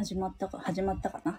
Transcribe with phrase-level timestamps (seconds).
[0.00, 1.38] 始まったか、始まったかな？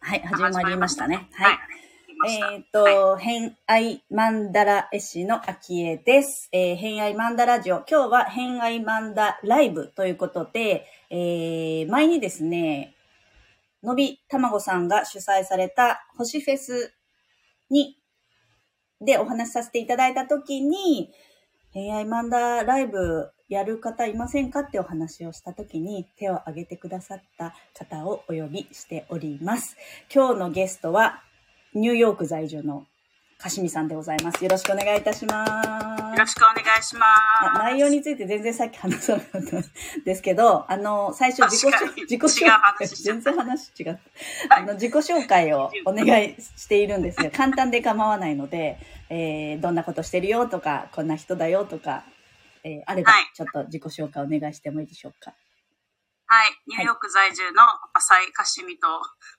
[0.00, 1.28] はい、始まりましたね。
[1.34, 2.56] はいはい。
[2.56, 6.48] えっ、と、偏愛マンダラ絵師の秋江です。
[6.50, 7.84] えー、偏愛マンダラジオ。
[7.88, 12.96] 今日は偏愛マンダライブということで、えー、前にですね、
[13.84, 16.92] のびたまごさんが主催された星フェス
[17.70, 17.96] に、
[19.00, 21.12] でお話しさせていただいたときに、
[21.70, 29.76] 偏愛マンダライブやる方いませんかってお話をしたときに手を挙げてくださった方をお呼びしております。
[30.14, 31.22] 今日のゲストは
[31.72, 32.84] ニューヨーク在住の
[33.38, 34.44] かしみさんでございます。
[34.44, 35.50] よろしくお願いいたします。
[35.50, 37.06] よろしくお願いしま
[37.54, 37.58] す。
[37.58, 39.64] 内容について全然さっき話さなかったん
[40.04, 42.46] ですけど、あの、最初自己自己紹
[42.76, 43.98] 介、全然話違っ
[44.48, 44.56] た。
[44.58, 47.30] あの、自己紹介をお願いしているんですよ。
[47.32, 52.04] 簡単で構わないので、えー、どんなことしてるよとか、こんな人だよとか、
[52.64, 55.34] えー、あればはい、ちょっと自己紹介お願いしてもいいでしょうか。
[56.30, 56.52] はい。
[56.66, 57.62] ニューヨーク在住の
[57.94, 58.86] 浅井かしみと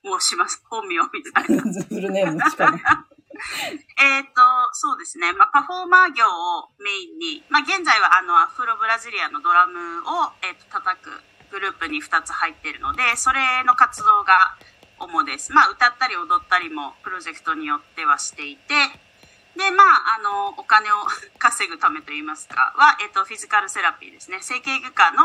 [0.02, 0.60] 申します。
[0.68, 1.62] 本名みたいな。
[1.62, 2.78] フルネームしかも。
[3.96, 5.32] えっと、そうですね。
[5.32, 11.10] まあ、パフォーマー業をメインに、まあ、現在はあの、アフロブラジリアのドラムを、えっと、叩く
[11.50, 14.56] グループに2つ入っているので、それの活動が
[14.98, 15.52] 主です。
[15.52, 18.74] まあ、歌ったり踊ったりもプロジェクトによってはしていて、
[19.60, 20.94] で、まあ、あの、お金を
[21.38, 24.38] 稼ぐためといいますか、は、えっと、フィジカルセラピーですね。
[24.40, 25.22] 整形外科の、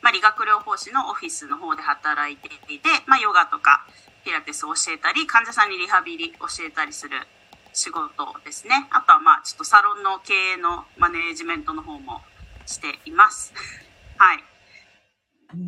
[0.00, 3.86] まあ、理学療法士のオフィスの方で働いていて、まあ、ヨガとか
[4.24, 7.28] ピラティスを教えたり、患者さんにリハビリ教えたりする
[7.74, 8.88] 仕事ですね。
[8.90, 12.22] あとは、まあ、ちょっとサロンの経営のマネージメントの方も
[12.64, 13.52] しています。
[14.16, 14.44] はい。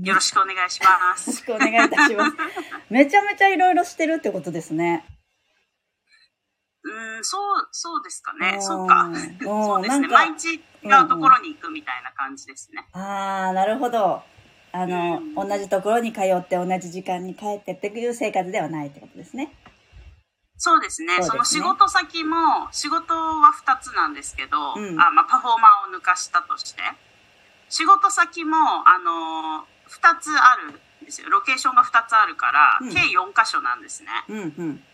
[0.03, 1.29] よろしくお願いします。
[1.29, 2.37] よろしくお願いいたします。
[2.89, 5.05] めちゃめちゃいろいろしてるってことですね。
[6.87, 8.55] うん、そう、そうですかね。
[8.55, 9.03] うんそうか。
[9.03, 10.09] うん そうですね。
[10.09, 10.59] 毎日違
[11.05, 12.87] うところに行くみたいな感じですね。
[12.93, 14.23] ああ、なるほど。
[14.73, 19.53] あの、うん同じところに通って同じ時間に帰ってっていう生活ではないってことですね。
[20.59, 21.15] そうですね。
[21.17, 26.83] そねその仕事先も、仕事は2つなんですけど、うんあまあ、パフォーマーを抜かしたとして、
[27.69, 28.57] 仕事先も、
[28.89, 31.29] あのー、2つあるんですよ。
[31.29, 34.09] ロケーションが2つあるから、うん計4箇所なんですね。
[34.29, 34.85] うんうん。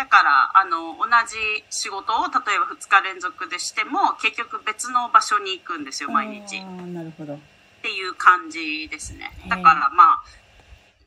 [0.00, 1.36] だから、あの、同じ
[1.68, 6.64] 仕事を例えば2日連続でしても、結局別の場所に行くんですよ、毎日。
[6.64, 7.34] なるほど。
[7.34, 7.38] っ
[7.82, 10.22] ていう感じですねだからまあ、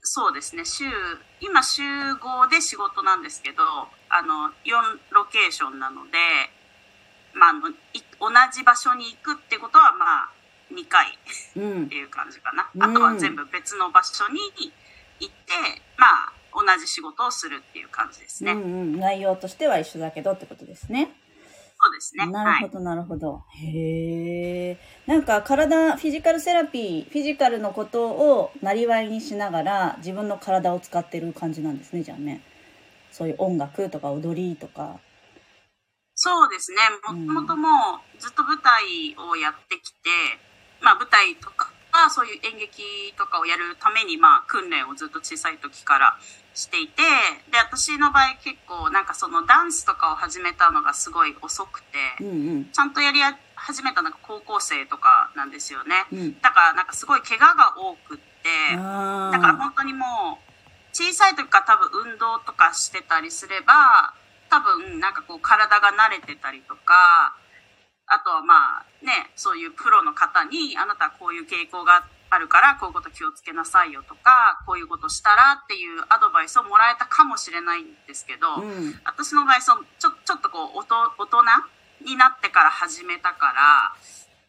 [0.01, 0.85] そうですね、週、
[1.41, 3.63] 今週5で仕事なんですけど、
[4.09, 6.19] あの、4ロケーションなので、
[7.33, 7.71] まあ、同
[8.53, 10.29] じ場所に行くってことはまあ、
[10.71, 11.09] 2回っ
[11.55, 11.95] うんて。
[11.95, 12.69] いう感じかな。
[12.75, 14.39] うんあとは全部別の場所に
[15.19, 18.51] 行って、まあ、同じ仕事をするっていう感じですね。
[18.51, 18.99] うんうん。
[18.99, 21.11] 内容としては一緒だけどってことですね。
[21.81, 22.23] そうですね。
[22.23, 22.31] はい。
[22.31, 23.43] なるほど、なるほど。
[23.57, 24.79] へえ。
[25.05, 32.41] なんか体、フィジカルセラピー、フィジカルのことをなりわいにしながら自分の体を使ってる感じなんですね、じゃあね。
[33.11, 34.99] そういう音楽とか踊りとか。
[36.15, 36.77] そうですね。
[37.09, 37.69] もともとも
[38.15, 40.09] うずっと舞台をやってきて、
[40.81, 41.71] まあ舞台とか、
[42.09, 46.17] そういう演劇とかをやるために、まあ訓練をずっと小さい時から
[46.53, 47.01] していて、
[47.51, 52.65] で、私の場合結構なんかそのダンスとかを始めたのがすごい遅くて、うんうん。
[52.71, 53.19] ちゃんとやり
[53.55, 56.05] 始めたのが高校生とかなんですよね。
[56.11, 56.41] うん。
[56.41, 58.23] だからなんかすごい怪我が多くって。
[58.75, 60.53] だから本当にもう
[60.93, 64.13] 小さい時から多分運動とかしてたりすれば
[64.49, 67.33] 多分なんかこう体が慣れてたりとか
[68.05, 72.03] あとはまあねそういうプロの方にあなたはこういう傾向があ
[72.37, 78.99] るからこういうこと気をつけなさいよとかこういうことしたらっていうアドバイスをもらえたかもしれないんですけど、うん。
[79.05, 81.43] 私の場合そのちょちょっとこうおと大人
[82.05, 83.95] になってから始めたから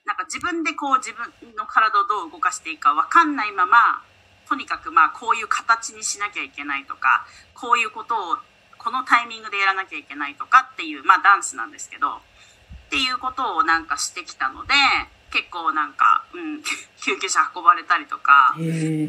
[0.05, 4.03] なんか自分でこう自分の体をどう動かしていいか分かんないまま
[4.49, 7.25] とにかくまあこういう形にしなきゃいけないとか
[7.55, 8.37] こういうことを
[8.79, 12.21] このタイミングでやらなきゃいけないとかっていうまあダンスなんですけど
[12.87, 14.75] っていうことをなんかしてきたので
[15.35, 16.63] 結構なんか、うん、
[17.03, 18.55] 救急車運ばれたりとか。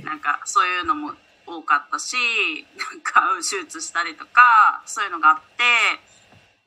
[0.03, 1.13] なんかそういうのも
[1.45, 2.17] 多かったし、
[2.75, 5.63] なんかうん手術したりとか、そういうのがあって、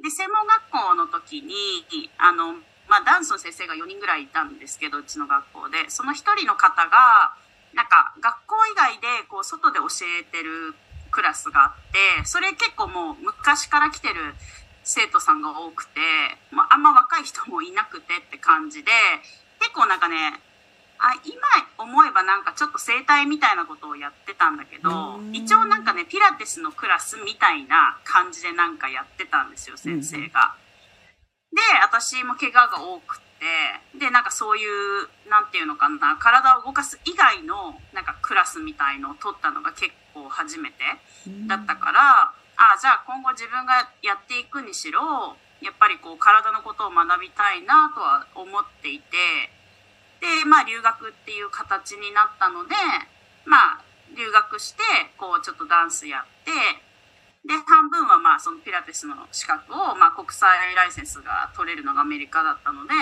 [0.00, 1.84] で、専門学校の時に、
[2.18, 2.54] あの、
[2.86, 7.34] まあ、ダンスの先生が4人ぐらいいたんですけど、うちの学校で、その1人の方が、
[7.74, 9.86] なんか学校以外で、こう、外で教
[10.20, 10.76] えてる
[11.10, 11.74] クラスがあっ
[12.20, 14.34] て、それ結構もう昔から来てる
[14.84, 16.00] 生徒さんが多くて、
[16.52, 18.92] まあ、あんま若い人もいなくてって感じで、
[19.60, 20.40] 結構なんかね、
[20.98, 21.36] あ今
[21.78, 25.34] 思えばなんかちょっと整体みたいなことをやってたんだけどうん。
[25.34, 30.56] 一応なんかねピラティスのクラスみたいな感じでなんかやってたんですよ先生が。
[31.52, 40.76] で、私も怪我が多くて、で、なんかそういう、なんていうのかな、体を動かす以外の、なんかクラスみたいのを取ったのが結構初めて
[41.46, 49.16] だったから、あじゃあ今後自分がやっていくにしろ、やっぱりこう体のことを学びたいなとは思っていて、
[50.20, 52.74] で、まあ留学っていう形になったので、
[53.44, 53.82] まあ
[54.16, 54.82] 留学して、
[55.16, 56.52] こうちょっとダンスやって、
[57.46, 62.94] で、半分はまあそのピラティスの資格を、まあ国際ライセンスが取れるのがアメリカだったので、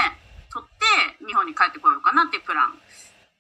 [0.52, 2.72] 取って日本に帰ってこようかなっていうプラン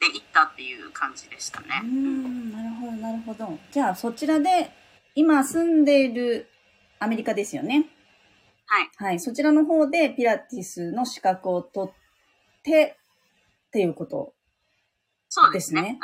[0.00, 1.80] で行ったっていう感じでしたね。
[1.82, 3.58] うん、なるほど、なるほど。
[3.70, 4.70] じゃあ、そちらで、
[5.14, 6.50] 今住んでいる
[6.98, 7.86] アメリカですよね。
[8.66, 8.90] はい。
[8.96, 9.20] はい。
[9.20, 12.96] そちらの方でピラティスの資格を取って、
[13.68, 14.34] っていうこと。
[15.28, 15.98] そうですね。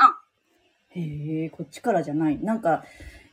[0.94, 1.02] うん。
[1.02, 2.38] へえ、こっちからじゃない。
[2.38, 2.84] なんか、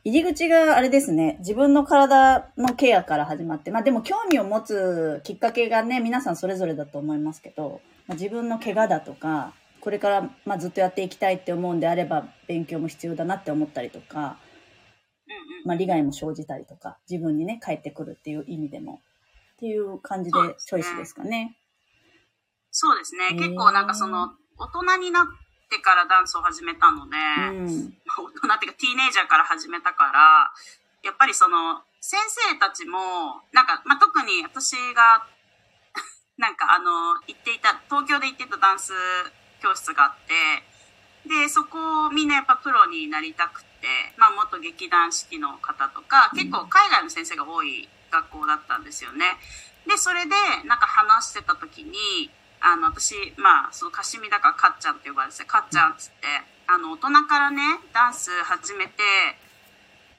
[0.02, 1.36] 入り口があれですね。
[1.40, 3.70] 自分の体のケアから始まって。
[3.70, 14.38] まあでも興味を持つきっかけがね、皆さんそれぞれだと思いますけど、まあ、自分の怪我だとか、これから、まあ、ずっとやっていきたいって思うんであれば、勉強も必要だなって思ったりとか。
[15.64, 19.00] まあ、利害も生じたりとか、自分にね、返ってくるっていう意味でも、
[19.60, 21.54] っていう感じでそうですねチョイスですかね。
[22.70, 23.28] そうですね。
[23.32, 25.26] へー結構なんかその、大人になっ
[25.68, 27.16] てからダンスを始めたので、
[27.52, 27.92] うん。
[28.06, 30.48] まあ大人っていうかティーネイジャーから始めたから、
[31.04, 35.28] やっぱりその、先生たちも、なんか、まあ、特に私が、
[36.40, 38.94] なんかあの、行っていた、東京で行ってたダンス
[39.60, 40.64] 教室があって、
[41.28, 49.24] で、そこをみんなやっぱプロになりたくて、まあ、元劇団四季の方とか、結構海外の先生が多い学校だったんですよね。
[49.86, 50.34] で、それで、
[50.66, 52.30] なんか話してた時に、
[52.60, 56.26] あの、私、まあ、その、かしみだからかっちゃんって呼ばれてて、かっちゃんっつって、
[56.66, 57.62] あの、大人からね、
[57.92, 59.02] ダンス始めて、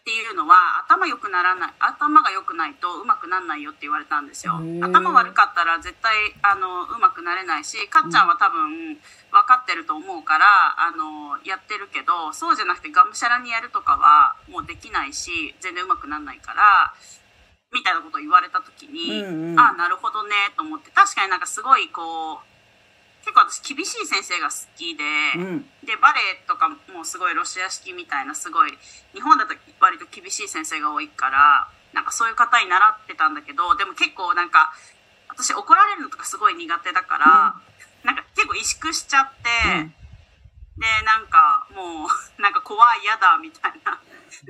[0.01, 6.11] っていうのは、頭良くならない、頭が良くないと上手くならないよって言われたんですよ頭悪かったら絶対、
[6.41, 10.45] あの、上手くなれないし、かっちゃんは多分、分かってると思うから、
[10.81, 16.93] あの、やってるけど、そうじゃなくて、がむしゃらにやるとかは、もうできないし、全然上手くならないから、
[17.73, 19.59] みたいなことを言われた時に、うんうん。
[19.59, 20.91] あなるほどねと思って。
[20.91, 22.39] 確かになんかすごいこう
[23.23, 25.03] 結構私厳しい先生が好きで、
[25.35, 25.65] うん。
[25.87, 28.71] でバレエとかもすごいロシア式みたいなすごい
[29.13, 34.73] 日本だと割と厳しい先生が多いからなんかそういう方に習ってたんだけどでも結構なんか
[35.29, 37.55] 私怒られるのとかすごい苦手だから、
[38.03, 39.93] なんか結構萎縮しちゃって、うん
[40.81, 42.09] でなんかもう
[42.41, 44.01] なんか怖い嫌だみたいな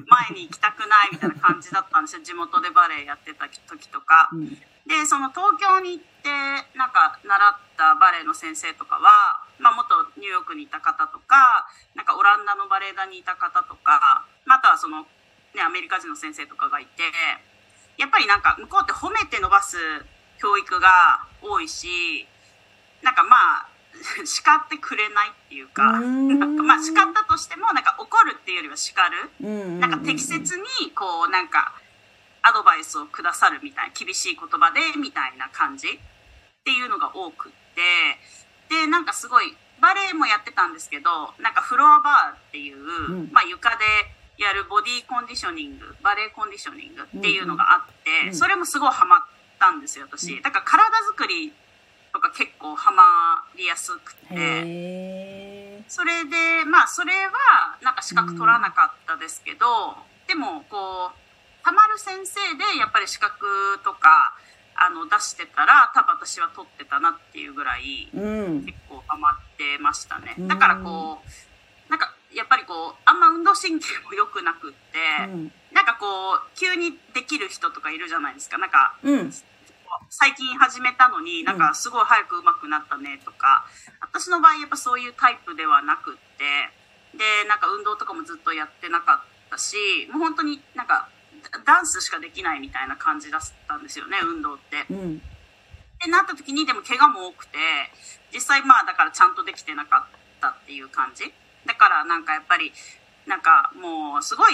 [0.08, 4.30] 前に行きたくないみたいな感じだったんですよ 地元でバレエやってた時とか。
[4.32, 4.56] うん。
[4.88, 6.30] でその東京に行って
[6.76, 15.08] なんか習ったバレエの先生とかは、まあ、元ニューヨークにいた方とかなんかオランダのバレエ団にいた方とかまたはその、
[15.54, 17.04] ね、アメリカ人の先生とかがいて
[17.98, 19.78] やっぱりなんか向こうって褒めて伸ばす
[20.40, 22.28] 教育が多いし
[23.04, 23.71] なんかまあ
[24.26, 29.30] 叱ってくれないっていうかなんかまあ叱ったとしてもなんか怒るっていうよりは叱る。
[29.42, 29.80] うんうんうん。
[29.80, 31.74] なんか適切にこうなんか
[32.42, 36.00] アドバイスをくださるみたいな厳しい言葉でみたいな感じっ
[36.64, 37.82] ていうのが多くって。
[38.70, 43.30] でなんかすごいバレエもやってたんですけどなんかフロアバーっていう、ん。
[43.32, 43.84] まあ、床で
[44.38, 49.22] やるボディコンディショニングバレエコンディショニングっていうのがあって、うんそれもすごいハマっ
[49.60, 50.42] たんですよ私。
[50.42, 51.54] だから体作り
[52.14, 53.04] とか結構ハマ
[53.56, 55.84] りやすくて。
[55.88, 59.66] それでまあそれはなんか資格取らなかったですけど、
[60.28, 63.46] でもこうたまる先生でやっぱり資格
[63.84, 64.34] とか
[64.76, 68.66] あの出してたら多分私は取ってたなっていうぐらいうん。
[68.66, 74.78] 結構ハマってましたねうんだからこうなんかやっぱりこうあんま運動神経も良くなくって、
[75.28, 75.52] うん。
[75.74, 79.34] なんかこう急にできる人とかいるじゃないですかなんかうん。
[80.10, 83.66] 最近始めたのになんかすごい早く上手くなったねとか、
[84.02, 89.76] 私の場合やっぱそういうタイプではなくってでなんか運動とかもずっとやってなかったし
[90.12, 91.10] もう本当になんか
[91.52, 94.86] ダダンスしかできないみたいな感じだったんですよね運動って。
[94.90, 95.22] うん。
[96.02, 97.58] ってなった時にでも怪我も多くて
[98.34, 101.32] 実際まあだからちゃんとできてなかったっていう感じ
[101.68, 102.74] だからなんかやっぱり
[103.28, 104.54] なんかもうすごい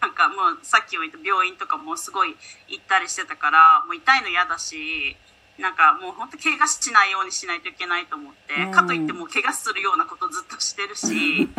[0.00, 2.34] なんかもうさっきも言った病院とかもすごい
[2.68, 5.16] 行ったりしてたからもう痛いの嫌だし
[5.58, 11.48] なんかもう本当怪我しないようにしないといけないと思って、うんかといってもう怪我するようなことずっとしてるし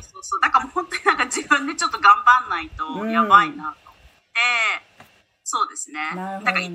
[0.00, 3.94] そうそうだからもう本当になんか自分でちょっと頑張んないとやばいなと思っ
[4.34, 4.98] て。
[5.50, 5.98] そうですね。
[6.44, 6.74] だから痛い、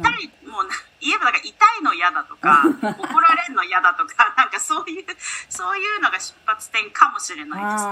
[0.49, 5.05] もうな、言えばなんか痛いの嫌だとか、 怒られるの嫌だとか、なんかそういう、
[5.47, 7.91] そういうのが出発点かもしれないですね。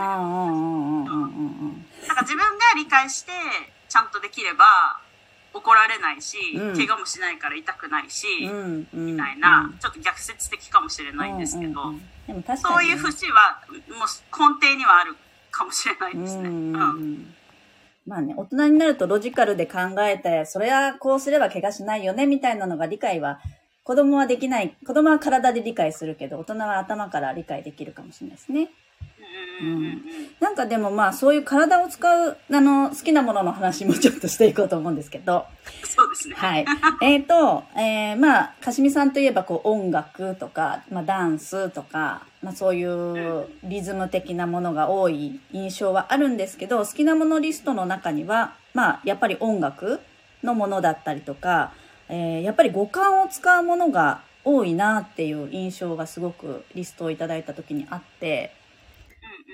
[2.07, 3.31] なんか自分が理解して、
[3.89, 4.65] ちゃんとできれば、
[5.53, 6.75] 怒られないし、うん。
[6.75, 9.05] 怪我もしないから痛くないし、うんうん。
[9.17, 12.57] みたいな、ちょっと逆説的かもしれないんですけど、うんうんうん。
[12.57, 15.15] そういう節はもう根底にはある
[15.51, 16.47] かもしれないですね。
[16.47, 17.35] うんうん
[18.07, 23.39] まあね、大人になるとロジカルで考えて、それはこうすれば怪我しないよね、みたいなのが理解は、
[23.83, 28.69] 子供はできない、子供は体で理解するけど、大人は頭から理解できるかもしれないですね。
[29.61, 30.01] うん
[30.41, 35.45] なんかでもまあそういう体を使う、あの、好きなものの話もちょっとしていこうと思うんですけど。
[35.83, 36.35] そうですね。
[36.35, 36.65] はい。
[37.03, 49.99] えっと、えー、まあ、かしみさんといえばこう音楽とか、まあダンスとか、まあそういうリズム的なものが多い印象はあるんですけど、好きなものリストの中には、まあやっぱり音楽
[50.43, 51.71] のものだったりとか、
[52.09, 58.53] えーやっぱり五感を使うものが多いなっていう印象がすごくリストをいただいた時にあって、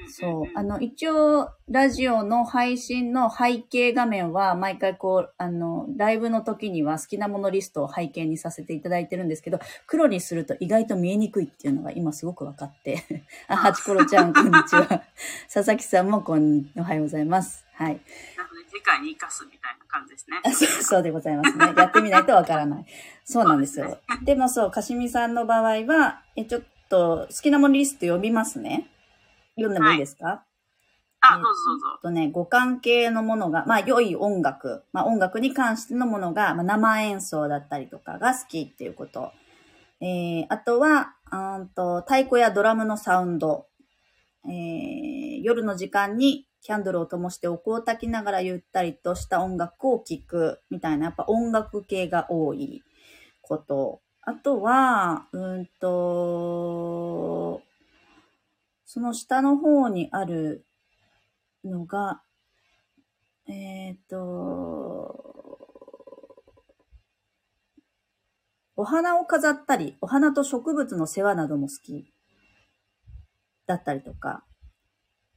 [0.10, 0.46] そう。
[0.56, 13.04] あの、一応、ラジオの配信の背景画面は、毎回こう、あの、ライブの時には好きなものリストを背景にさせていただいてるんですけど、黒にすると意外と見えにくいっていうのが今すごく分かって。
[13.48, 14.86] あ、ハチコロちゃん、こんにちは。
[15.54, 17.66] 佐々木さんもこんに、おはようございます。
[17.74, 17.88] はい。
[17.90, 20.40] なので次回に生かすみたいな感じですね。
[20.44, 21.74] あそうそうでございますね。
[21.78, 22.86] やってみないとわからない。
[23.24, 24.00] そうなんですよ。
[24.24, 28.88] でもそう、かしみさんの場合は、え、ちょっと、好きなものリスト読みますね。
[29.58, 30.46] 読んでもいいですか、
[31.20, 32.00] あ、どうぞどうぞ。
[32.04, 39.32] とね、五感系のものが、まあ、良い音楽、まあ、音楽に関してのものが、まあ、生演奏だったりとかが好きっていうこと。
[40.00, 43.66] えー、あとは、あーんと、太鼓やドラムのサウンド。
[44.46, 52.84] えー、夜の時間にキャンドルを灯してお香を焚きながらゆったりとした音楽を聴くみたいな、やっぱ音楽系が多い
[53.42, 54.02] こと。
[54.22, 57.62] あとは、うーんと、
[58.88, 60.66] その下の方にある
[61.66, 62.22] のが、
[63.46, 64.18] えっ、と、
[68.78, 72.14] お花を飾ったり、お花と植物の世話なども好き
[73.66, 74.46] だったりとか、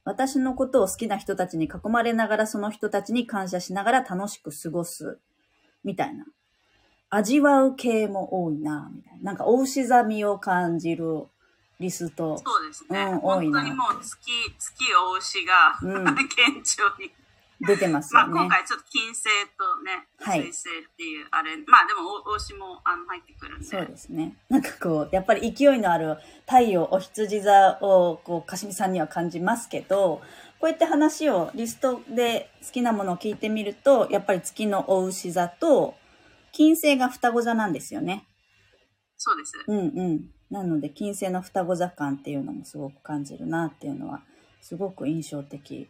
[0.05, 5.19] 私のことを好きな人たちに囲まれながらその人たちに感謝しながら楽しく過ごす、
[5.83, 6.25] みたいな。
[7.09, 9.23] 味わう系も多いな、みたいな。
[9.23, 11.25] なんか、お牛座みを感じる
[11.81, 12.37] リスト。
[12.37, 13.03] そうですね。
[13.03, 17.11] うん多本いな当にもう月、月大牛が、うん 顕著に。
[17.63, 18.25] 出てますまあ。
[18.25, 19.23] 今回ちょっと金星
[19.55, 23.65] とね、はい水星っていうあれ、まあでも大牛もあの入ってくるんで。
[23.65, 24.35] そうですね。
[24.49, 30.21] なんかこう、やっぱり勢いのある太陽、お羊座を、こう、かしみさんには感じますけど、
[30.59, 35.95] こうやって話をリストで好きなものを聞いてみると、やっぱり月のお牛座と、
[36.51, 38.27] 金星が双子座なんですよね。
[39.17, 39.53] そうです。
[39.67, 39.81] うんう
[40.13, 40.31] ん。
[40.51, 44.21] なので、金星の双子座感っていうのもすごく感じるなっていうのは、
[44.61, 45.89] すごく印象的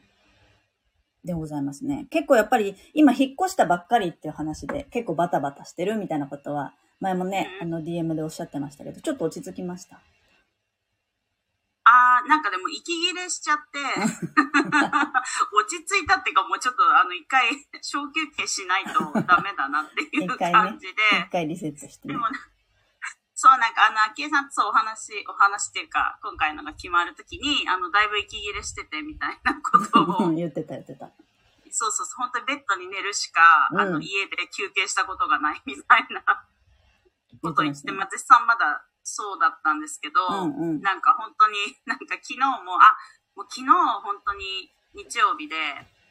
[1.26, 2.08] でございますね。
[2.12, 10.00] 結構やっぱり、今引っ越したばっかりっていう話で、結構バタバタしてるみたいなことは、前もね、あうんの DM でおっしゃってましたけど、ちょっと落ち着きました？
[11.84, 17.50] あー、なんかでも息切れしちゃって、 落ち着いたっていうかもうちょっとあの一回
[17.82, 18.92] 小休憩しないと
[19.24, 20.94] ダメだなっていう 一回ね感じで、
[21.28, 22.28] 一回リセットしてねでも。
[23.42, 31.10] そうなんかあの、昭恵さんとそうお話、お話っていうか、今回のが決まるときに、あの、だいぶ息切れしててみたいなことを、 言ってた言ってた。
[31.74, 33.42] そうそうそう、本当にベッドに寝るしか、
[33.74, 36.22] あの、うん家で休憩したことがないみたいな
[37.42, 41.58] ことを言って、言ってままあ、絶賛まだそうだったんですけど、うんうんなんか本当に、
[41.90, 42.94] なんか昨日も、あ、
[43.34, 45.58] もう昨日本当に日曜日で、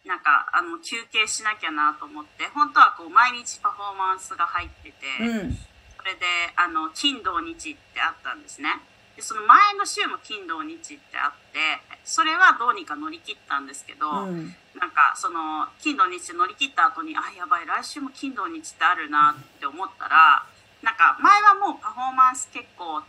[0.05, 5.59] なんか、あの、休憩しなきゃなと思って、本当はこう、毎日パフォーマンスが入ってて、うん。
[6.01, 6.25] それで、
[6.57, 8.81] あの、金土日ってあったんですね。
[9.17, 11.61] で、その前の週も金土日ってあって、
[12.05, 14.57] それはどうにか乗り切ったんですけど、うん。
[14.81, 20.47] なんかその金土日乗り切った後にあやばい来週も金土日ってあるなって思ったら
[20.83, 23.05] なんか前はもうパフォーマンス結構好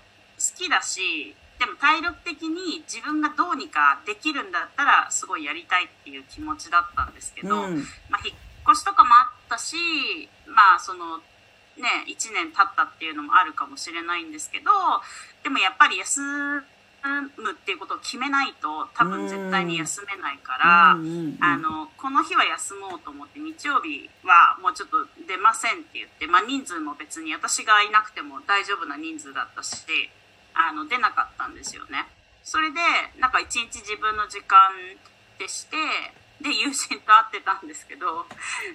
[0.57, 7.85] きだしでも体力的に自分がどうにかできるんだったらすごいやりたいっていう気持ちだったんですけど、うん。
[8.09, 8.35] まあ、引っ
[8.69, 9.77] 越しとかもあったし
[10.47, 11.21] まあその
[11.77, 14.71] ね1年経ったっていうのもあるかもしれないんですけど
[15.43, 20.93] でもやっぱり休むっていうことを決めないと多分絶対に休めないから。
[20.93, 29.85] うんうんうんあのこの日は休もうと思って日曜日はもうちょっと出ませんって言って、まあ、人数も別に私がいなくても大丈夫な人数だったし
[30.53, 32.07] あの出なかったんですよね。
[32.43, 32.79] それで
[33.19, 34.73] なんか一日自分の時間
[35.37, 35.77] でして
[36.41, 38.25] で友人と会ってたんですけど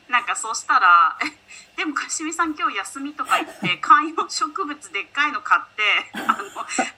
[0.09, 1.27] なんかそうしたらえ
[1.77, 6.45] 「でもかしみさん今日休み」とか言って 観葉植物でっかいの買ってあの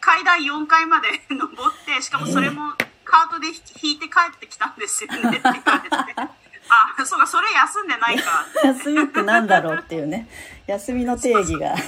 [0.00, 3.48] 階段4階まで登ってしかもそれもカートで
[3.82, 5.66] 引いて帰ってきたんですよねって言われて。
[6.68, 8.44] あ、そうか、それ休んでないか。
[8.62, 10.28] 休みってなんだろうっていうね。
[10.66, 11.74] 休みの定義が。
[11.78, 11.86] そう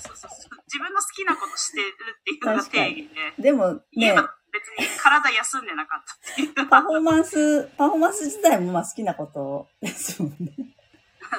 [0.00, 0.62] そうそう。
[0.64, 3.42] 自分の好きなことしてるっていうのが定義で。
[3.42, 4.16] でもね
[4.52, 6.68] 別に体休んでなかったっていう。
[6.68, 10.52] パフォーマンス、パフォーマンス自体もまあ好きなことですもんね。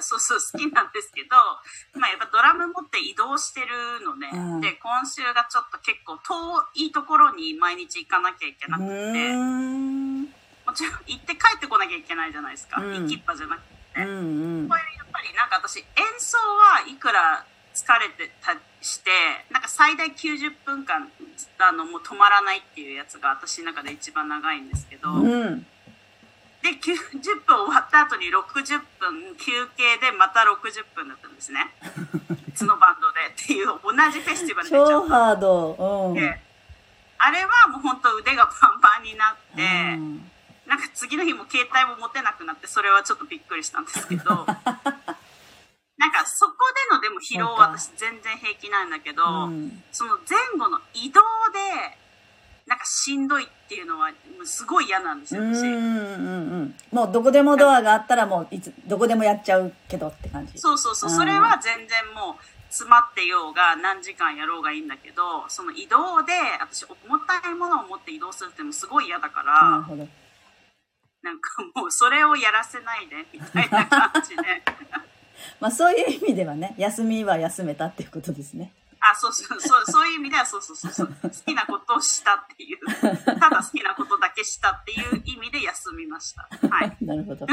[0.01, 1.37] そうそう、好きなんですけど、
[1.99, 10.33] まあやっぱドラム持って移動してるので、うんで、今週がちょっと結構遠いところに毎日行かなきゃいけうなくて。
[10.65, 12.81] もちろん行って帰ってこなきゃいけないじゃないですか。
[12.81, 14.01] うん行きっぱじゃなくて。
[14.01, 14.75] うんうんこ。
[14.75, 15.85] れやっぱりなんか私演
[16.17, 19.09] 奏はいくら疲れてたして
[19.49, 21.09] なんか最大90分間
[21.59, 25.65] あのもう止まらないっていうやつが私の中で一番長いんですけど、うん。
[26.61, 31.59] で90分終わった後に60分休憩でまた60分だったんですね
[32.47, 36.11] 別のバンドでっていう同じフェスティバルで出ちゃっ超ハード。
[36.11, 36.15] うん。
[36.15, 36.39] て
[37.17, 39.65] あれはもう本当腕がパンパンになって、う
[39.97, 40.29] ん
[40.65, 44.45] なんか次の日も携帯も持てなくなってそれはちょっとびっくりしたんですけど
[45.97, 46.53] なんかそこ
[46.89, 51.21] でのでも疲労は私全然平気なんだけど、うんその前後の移動
[51.53, 51.97] で
[52.65, 55.61] なんかしんどいっていうのはもうすごい嫌なんですよ私。
[55.61, 56.75] うんうんうん。
[56.91, 60.57] もうどこでもドアがあったらもういつ、どこでもやっちゃうけどって感じ。
[60.57, 70.07] そうそうそううんそれは全然もう詰まってようが何時間やろうがいいんだけどその移動で私重たいものを持って移動するってもすごい嫌だから、なるほど。
[71.21, 74.43] なんかもうそれをやらせないでみたいな感じで。
[75.59, 78.71] まあそういう意味ではね、休みは休めたっていうことですね。
[78.99, 81.07] あ、そうそう、そう、そういう意味では、そうそうそうそう。
[81.21, 82.79] 好きなことをしたっていう、
[83.25, 86.47] ただ好きなことだけしたっていう意味で休みました。
[86.69, 86.97] はい。
[87.03, 87.45] なるほど。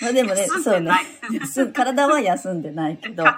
[0.00, 0.90] まあでもね、そうね
[1.72, 3.30] 体は休んでないけど、好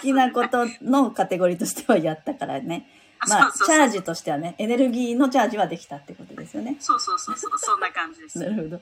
[0.00, 2.88] きなことのカテゴリーとしてはやったからね。
[3.26, 6.76] まあ、チャージとしてはね、エネルギーのチャージはできたってことですよね。
[6.78, 8.38] そうそうそうそう、そんな感じです。
[8.38, 8.80] なるほど。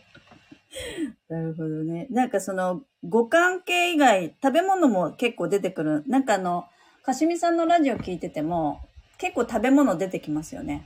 [1.28, 2.06] なるほどね。
[2.10, 6.04] なんかその、五感系以外、食べ物も結構出てくる。
[6.06, 6.68] なんかあの、
[7.02, 8.80] かしみさんのラジオ聞いてても、
[9.18, 10.84] 結構食べ物出てきますよね。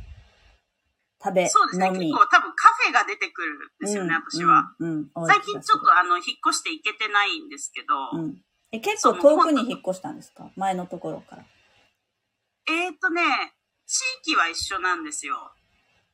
[1.23, 1.91] 食べ、そうですね。
[1.91, 4.75] 結構多分カフェが出てくるんですよね、うん私は。。
[4.79, 8.43] うん、うん最近ちょっとあの、引っ越して行けてないんですけど、うん。
[8.73, 10.51] え、結構遠くに引っ越したんですか？
[10.57, 11.45] 前のところから。
[12.69, 13.23] えーとね、
[13.87, 15.53] 地域は一緒なんですよ。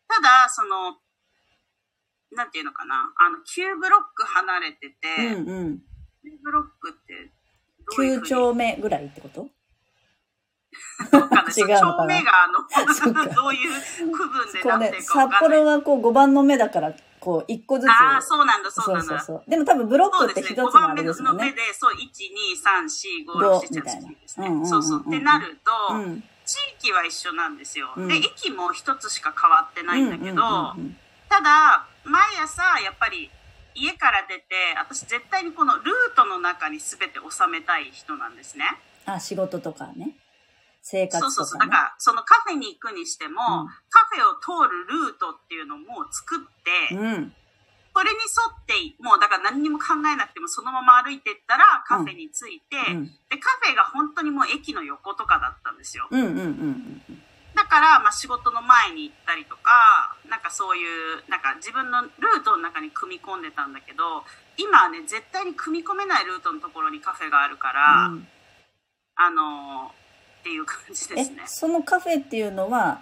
[0.09, 0.99] ただ、その、
[2.33, 4.95] なんていうのかな、あの、9ブロック離れてて、
[5.35, 5.83] うんうん。
[6.25, 7.33] 9ブロックって
[7.97, 8.29] どういう9ふうに？
[8.29, 9.49] 丁目ぐらいってこと？
[11.03, 11.53] 違うのかな？
[11.53, 12.65] 丁目があの、
[13.35, 15.41] どういう区分でなってる、かかんない。
[15.41, 17.91] 幌はこう5番の目だから、こう1個ずつ。
[17.91, 19.21] ああ、そうなんだ、そうなんだ。
[19.21, 19.51] そうそう。
[19.51, 20.62] でも多分ブロックってそうですね。
[20.62, 21.45] 5一つのあですもんね。
[21.45, 22.05] の目で、そう、1、2、
[22.61, 24.69] 3、4、5、6、7、みたいな8、9ですうんうんうんうんね。
[24.69, 25.05] そうそう。
[25.07, 25.59] ってなる
[25.89, 26.25] と、うん。
[26.45, 27.93] 地域は一緒なんですよ。
[27.97, 33.31] うんで、駅も一つしか変わってないんだけど、うんうんうんうんただ、毎朝、やっぱり、
[33.75, 38.64] 家から出て、私絶対にこのルートの中に全て収めたい人なんですね。
[39.05, 40.16] あ、仕事とかね。
[40.83, 41.35] 生活とか、ね。
[41.35, 41.61] そうそうそう。
[41.61, 46.38] だから、そのカフェに行くにしても、うんカフェを通るルートっていうのも作っ
[46.88, 47.33] て、うん。
[47.97, 53.07] それに沿って、もうだから何にも考えなくてもそのまま歩いてったらカフェに着いて、うん。
[53.07, 56.07] で、カフェが本当にもう駅の横とかだったんですよ。
[56.11, 57.23] うんうんうんうん。
[57.57, 64.23] だから、まあ仕事の前に行ったりとか、なんかそういう、なんか自分のルートの中に組み込んでたんだけど、
[64.59, 68.29] 今はね、絶対に組み込めないルートのところにカフェがあるから、うん
[69.19, 69.92] あのー
[70.40, 71.47] っていう感じですねえ、。
[71.47, 73.01] そのカフェっていうのは、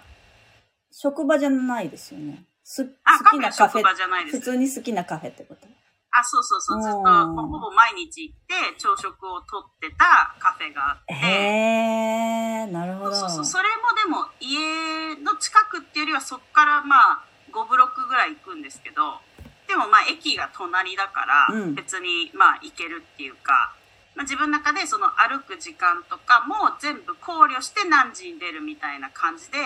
[0.89, 2.45] 職場じゃないですよね。
[2.63, 4.39] すあ、好きなカフェ職場じゃないです。
[4.39, 5.67] 普通に好きなカフェってこと？
[6.11, 6.81] あ、そうそうそう。
[6.81, 13.15] ずっと、ほぼ毎日行って、朝食をとってたカフェがあって、へー、なるほど。
[13.15, 19.19] そうそうそれもでも、家の近くっていうよりは、そこからまあ、5ブロックぐらい行くんですけど、
[19.67, 23.73] でもまあ、駅が隣だからうん、別にまあ、行けるっていうか、
[24.15, 29.57] まあ、自分の中でその歩く時間とかも全部考慮して何時に出るみたいな感じで、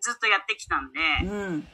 [0.00, 1.66] ずっとやってきたんで、うん。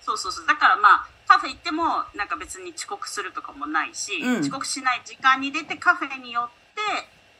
[0.00, 0.46] そうそうそう。
[0.46, 1.84] だからまあ、カフェ行っても、
[2.16, 6.80] なんか別に遅刻するとかもないし、うん遅刻しない時間に出てカフェに寄って、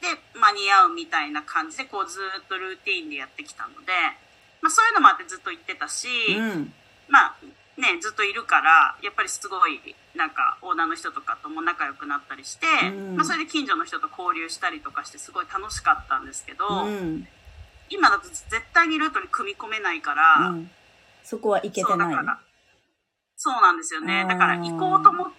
[0.01, 0.07] で、
[0.39, 3.93] 間に合うみたいな感じで、こうずっとルーティーンでやってきたので、
[4.61, 6.73] まあそういうのもあってずっと行ってたし、うん。
[7.07, 7.35] まあ
[7.77, 9.79] ね、ずっといるから、やっぱりすごい、
[10.15, 17.27] なんかオーナーの人とかとも仲良くなったりして、うんまあそれで近所の人と交流したりとかして、すごい楽しかったんですけど、うん。
[17.89, 20.71] 今だと絶対にルートに組み込めないから、うん。
[21.23, 22.15] そこは行けてない。
[23.35, 24.25] そうなんですよね。
[24.27, 25.31] だから行こうと思っ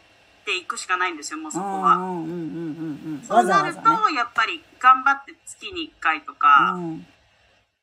[0.45, 1.97] て行くしかないんですよ、もうそこは。
[1.97, 2.39] うんうんうんうんう
[2.92, 2.92] ん。
[3.23, 3.81] そうなると、
[4.11, 6.73] やっぱり頑張って月に1回とか。
[6.77, 7.07] うん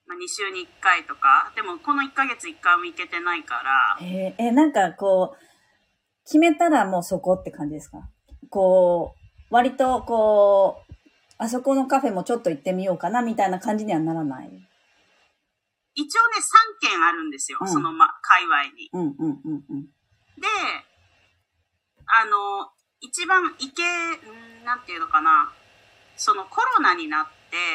[0.07, 5.45] まあ、2週に1回とか、でもこの1ヶ月1回も行けてないから、えーえ、なんかこう、
[6.25, 8.09] 決めたらもうそこって感じですか？
[8.49, 9.13] こ
[9.51, 10.93] う、割とこう、
[11.37, 14.49] あそこのカフェもちょっと行ってみようかなみたいな感じにはならない？
[15.93, 16.37] 一応ね、
[16.81, 17.59] 3軒あるんですよ。
[17.61, 18.89] うんその、ま、界隈に。
[18.91, 19.83] うんうんうんうん。
[19.83, 20.47] で、
[22.07, 25.51] あの、一番行け、んなんていうのかな。
[26.15, 27.25] そのコロナになっ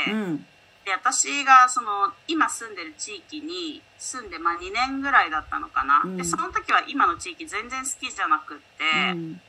[0.06, 0.46] て、うん。
[0.84, 6.02] で、私がその、今住んでる地域に住んで、まあ2年ぐらいだったのかな。
[6.04, 8.62] うんで、その時は今の地域全然好きじゃなくって、
[9.12, 9.40] うん。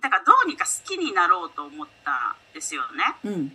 [0.00, 3.16] だからどうにか好きになろうと思ったんですよね。
[3.24, 3.52] うん。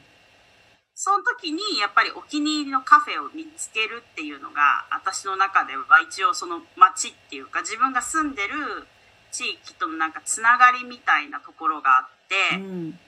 [0.96, 8.86] その時にやっぱりお気に入りのカフェを見つけるっていうのが私の中では一応その街っていうか自分が住んでる
[9.32, 13.00] 地域とのなんかつながりみたいなところがあって、うん。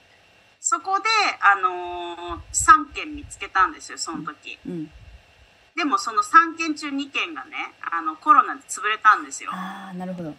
[0.68, 1.06] そこで、
[1.42, 4.58] あのー3軒見つけたんですよ、その時。
[4.66, 4.90] うん。
[5.76, 7.54] でもその3軒中2軒がね、
[7.92, 9.52] あのコロナで潰れたんですよ。
[9.54, 10.32] ああ、なるほど。
[10.32, 10.36] で、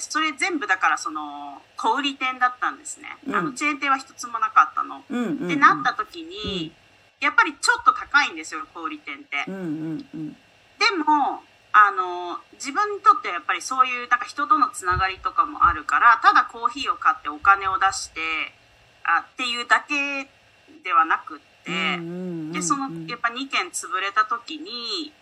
[0.00, 3.18] それ全部だからその小売店だったんですね。
[3.24, 5.04] うんあのチェーン店は一つもなかったの。
[5.08, 5.46] うんうん、うん。
[5.46, 6.72] ってなった時に、
[7.20, 9.44] やっぱりちょっと高いんですよ、小売店って。
[9.46, 10.32] うんうんうん。
[10.32, 18.20] でも、あの、自分にとってはやっぱりそういうなんか人とのつながりとかもあるから、ただコーヒーを買ってお金を出して、
[19.04, 20.28] あっていうだけ
[20.82, 21.72] ではなくって、
[22.52, 25.12] で、その、やっぱ2軒潰れた時に、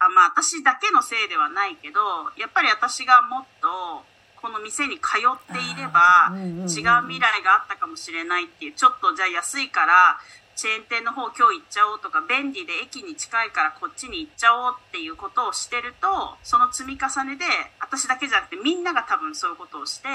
[0.00, 2.00] あまあ私だけのせいではないけど、
[2.36, 4.04] やっぱり私がもっと
[4.40, 10.18] この店に通っていれば、違う未来があったかもしれないっていう、ちょっとじゃあ安いから、
[10.54, 17.44] チェーン店の方今日行っちゃおうとか、便利で駅に近いからこっちに行っちゃおうっていうことをしてると、その積み重ねで、
[17.80, 20.08] 私だけじゃなくてみんなが多分そういうことをして、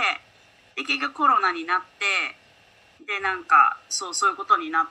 [0.76, 2.36] で、結局コロナになって、
[3.06, 4.88] で、なんか、そう、そういうことになっ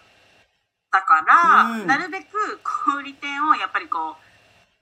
[0.91, 4.17] たから、うんなるべく小売店をやっぱりこ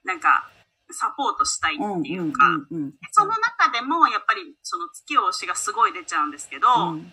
[0.05, 0.51] う、なんか、
[0.93, 7.13] サポートしたいっていうか、うんうんうんうん、その中でもやっぱりその月を押しがすごい出ちゃうんですけど、うん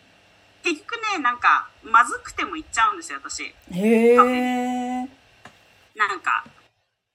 [0.64, 3.44] 結局ね、なんか、まずくても行っちゃうんですよ、私。
[3.44, 4.16] へえ。
[5.96, 6.44] なんか、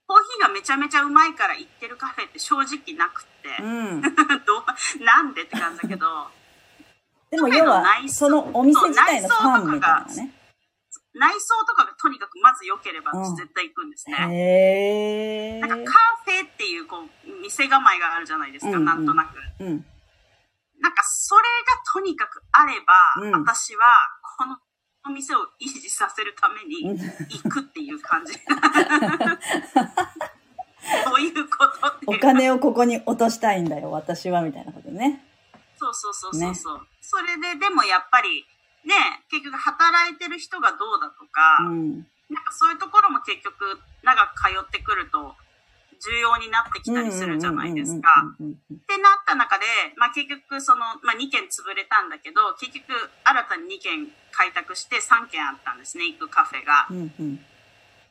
[0.07, 4.01] コーヒーがめちゃめちゃうまいから行ってるカフェって正直なくって、うん。
[4.45, 6.31] どうなんでって感じだけど、
[7.33, 10.31] でも要は内、装そのお店自体のファンみたいなね。
[11.15, 14.17] 内装とかがとにかくまず良ければ絶対行くんですね。
[14.17, 15.59] へえ。
[15.59, 19.29] なんかカフェっていうこう、店構えがあるじゃないですか、うんうんなんとなく。
[19.59, 19.85] うん。
[20.79, 21.47] なんかそれが
[21.93, 23.85] とにかくあれば、うん私は
[24.37, 24.57] この
[25.05, 28.33] お店を維持させるために行くっていう感じ。
[31.05, 35.23] どういうことお金をここに落としたいんだよ、私は、みたいなことね。
[35.77, 38.47] そうそうそうそうそう、それででもやっぱり
[38.87, 38.95] ね
[39.27, 42.07] 結局働いてる人がどうだとか、うん。
[42.31, 45.35] なんかそういうところも結局長く通ってくると
[46.01, 48.09] 重要になってきたりするじゃないですか。
[48.33, 48.47] っ
[48.89, 52.91] てなった中で、まあ、結局その、まあ、2軒潰れたんだけど結局
[53.23, 56.87] 新たに2軒開拓して3軒あったんですね行くカフェが。
[56.89, 57.39] うんうん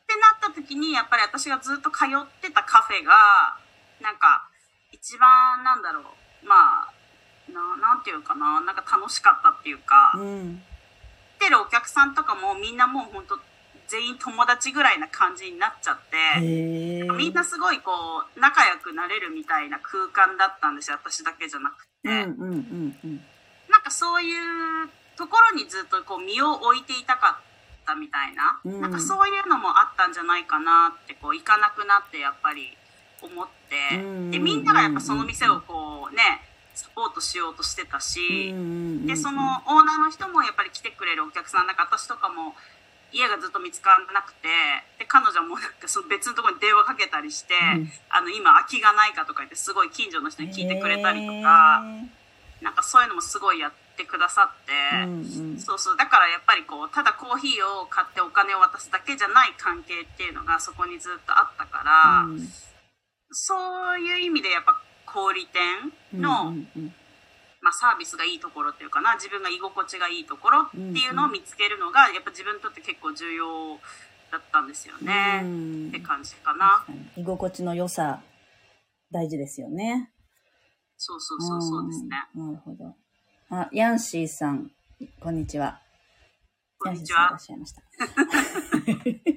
[0.03, 3.55] ってなった時にやっぱり私がずっと通ってたカフェが
[4.03, 4.51] なんか
[4.91, 6.92] 一番なんだろうまあ
[7.53, 10.21] ななんていうかななんか楽しかったっていうか、うん。
[10.21, 10.63] うん。
[11.39, 13.39] 来てるお客さんとかもみんなもう本当
[13.87, 15.99] 全員友達ぐらいな感じになっちゃっ
[16.35, 16.41] て。
[16.41, 17.91] みんなすごいこ
[18.35, 23.21] う仲良くなれるみたいな空間だったんですよ私だけじゃなくて、うんうんうんうん。
[23.69, 32.77] なんかそういうところにずっとこう身を置いていたかったみたいな、うんなんかそういうのもあったんじゃないかなってこう行かなくなってやっぱり
[33.21, 36.41] 思って、うんでみんながやっぱその店をこうね
[36.73, 38.53] サポートしようとしてたし、
[39.05, 42.55] でそのオーナーの人もやっぱり来てくれるお客さんなんか私とかも
[43.13, 44.49] 家がずっと見つからなくて
[44.97, 47.91] で彼女もなんかその別のところに電話かけたりして、うん。
[48.09, 51.83] あの今空きがないかとか言ってすごい近所の人に聞いてくれたりとか、
[52.61, 54.73] なんかそういうのもすごいやってくださって、
[55.05, 55.59] うんうん。
[55.59, 55.97] そうそう。
[55.97, 62.49] だからやっぱりこうただコーヒーを買ってお金を渡すだけじゃない関係っていうのがそこにずっとあったから、うん。
[63.29, 64.81] そういう意味でやっぱ
[65.13, 66.93] 小売店の、うんうん
[67.61, 73.79] まあ、サービスがいいところっていうかな自分が居心地がいいところっていうのを見つけるのがやっぱ自分にとって結構重要
[74.31, 76.83] だったんですよね、うんって感じかな
[77.15, 78.23] 居心地の良さ、
[79.11, 80.09] 大事ですよね。
[80.97, 82.47] そうそうそうそうですねうん。
[82.47, 82.95] なるほど。
[83.51, 84.71] あ、ヤンシーさん、
[85.19, 85.79] こんにちは。
[86.79, 87.83] こんにちはシーさんいらっしゃい
[89.19, 89.33] まし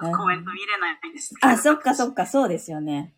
[0.00, 0.18] た。
[0.18, 3.14] コメント見れないんですあ、そっかそっか、そうですよね。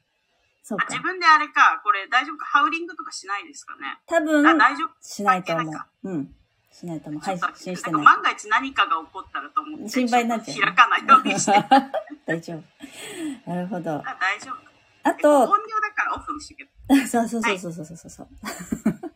[0.63, 1.03] そっかあ自。
[1.03, 6.35] 分であれかこれ大丈夫かハウリングとかしないですかね多分、あ大丈夫しないと思ううん。
[6.73, 7.21] しないと思う。
[7.23, 8.03] 配信してない。
[8.03, 11.67] 万が一何かが起こったらと思って心配になっちゃう開かないようにしてあ
[12.27, 13.51] 大丈夫。
[13.51, 13.83] なるほど。
[13.83, 14.71] 大丈夫
[15.03, 16.71] あ音量と、だからオフにしてけど。
[17.07, 18.29] そうそうそうそうそうそうそう。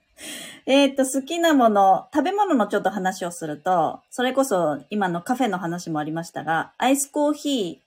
[0.66, 7.84] えっと、好きなもの、食べ物のちょっと話をすると、それこそ今のカフェの話もありましたが、アイスコーヒー、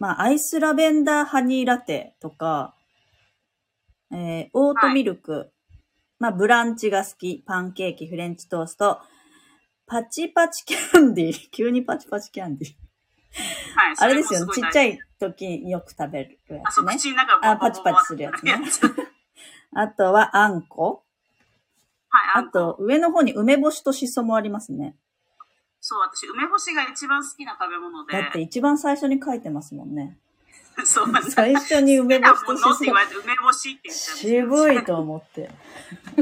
[0.00, 2.74] まあ、アイスラベンダーハニーラテとか、
[4.10, 5.50] えー、オートミルク、
[6.18, 9.00] まあ、ブランチが好き、パンケーキ、フレンチトースト、
[9.86, 12.72] パチパチキャンディー、 急にパチパチキャンディー。
[13.76, 13.94] はい。
[13.98, 14.94] あれですよね、ちっちゃい。
[14.94, 16.86] い時によく食べるやつね。
[17.42, 18.60] あ、パチパチするやつね。
[19.74, 21.04] あとは、あんこ。
[22.08, 22.44] はい。
[22.46, 24.96] あと、上の方に梅干しとしそもありますね。
[25.80, 28.12] そう、私、梅干しが一番好きな食べ物で。
[28.12, 30.18] だって一番最初に書いてますもんね。
[30.86, 35.50] そう、最初に梅干しとし梅干しって渋いと思って。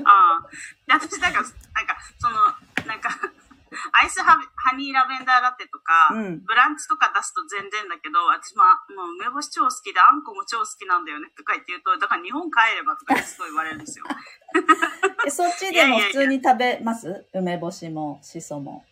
[0.05, 0.49] ああ。
[0.87, 1.42] で、私、なんか、
[1.75, 2.37] なんか、その、
[2.87, 3.11] なんか、
[3.92, 8.62] アイスハハニーラベンダーラテとか、うんブランチとか出すと全然だけど、私も、
[8.97, 14.07] もう梅干し超好きで、あんこも超好きなんだよねとか言って言うと、だから日本帰ればとかすごい言われるんですよ。
[15.27, 17.27] えそっちでも普通に食べます？
[17.35, 18.85] 梅干しもしそも。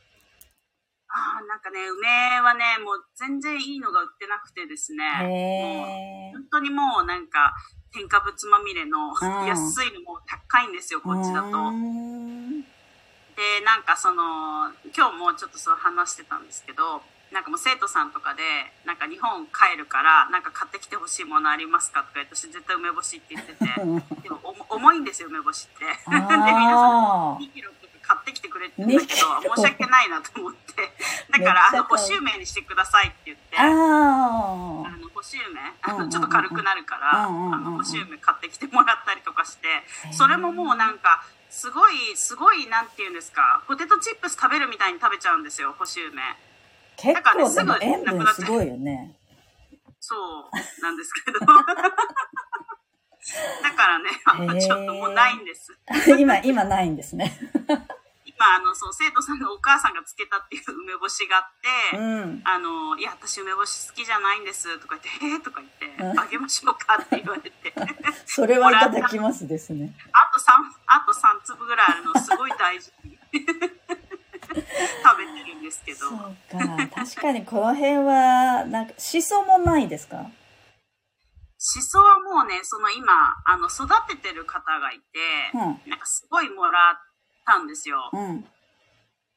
[1.14, 5.04] ああ、なんかね、梅はね、もう全然いいのが売ってなくてですね。
[5.22, 6.38] へー。
[6.38, 7.54] 本当にもうなんか、
[7.92, 11.70] 添加物まみれのん安いのも高いんですよ、こっちだと。
[13.38, 18.42] で、なんかその、今日もちょっとそう話してたんですけど、なんかもう生徒さんとかで、
[18.84, 23.66] なんか日本帰るから、なんか買ってきてほしいものありますかとか言って、私絶対梅干しって言ってて、
[24.22, 25.84] でもお重いんですよ、梅干しって。
[25.86, 27.70] で、皆さんあ2キロ
[28.06, 30.92] 買ってきてくれてんだけど、2キロ申し訳ないなと思って。
[31.32, 33.62] だから、あの、めっちゃ買う干し梅にしてくださいって言って、あ。
[33.62, 33.68] ああ
[35.00, 39.68] の、干し梅、あの、ちょっと軽くなるから、あの、干し梅買ってきてもらったりとかして
[40.12, 46.20] それももうなんか、すごい、すごい、なんて言うんですか、ポテトチップス食べるみたいに食べちゃうんですよ、干し梅。
[46.96, 49.16] 結構でも塩分すごいよね。
[50.00, 51.38] そう、なんですけど。
[53.62, 55.72] だからね、あの、ちょっともうないんです。
[56.18, 57.32] 今、今ないんですね。
[58.26, 62.42] 今、あの、そう、生徒さんのお母さんがつけたっていう梅干しがあって、うん。
[62.44, 67.72] あの、いや、私梅干し好きじゃないんです、とか言って、えー、とか言って、うんあげましょうかって言われて。
[68.26, 69.92] それはいただきますですね。
[70.12, 70.52] あと3、
[70.86, 73.46] あと3粒ぐらいあるの、すごい大事に食
[75.18, 76.00] べてるんですけど。
[76.08, 76.18] そう
[76.50, 76.58] か。
[76.94, 80.26] 確かにこの辺は、なんか、しそもないですか？
[81.66, 83.10] しそはもうね、その今、
[83.46, 85.02] あの、育ててる方がいて、
[85.54, 85.90] うん。
[85.90, 86.98] なんかすごいもらっ
[87.46, 88.10] たんですよ。
[88.12, 88.44] うん。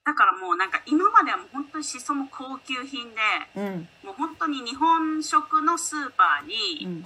[0.03, 3.21] だからもうなんか今まではもう本当にしそも高級品で、
[3.55, 3.87] うん。
[4.03, 7.05] もう本当に日本食のスーパーうに、ん。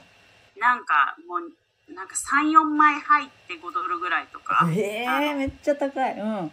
[0.57, 6.13] なんかもう、なんか3、4枚入って5ドルぐらいとか、ええめっちゃ高い。
[6.13, 6.25] うん。
[6.25, 6.51] もう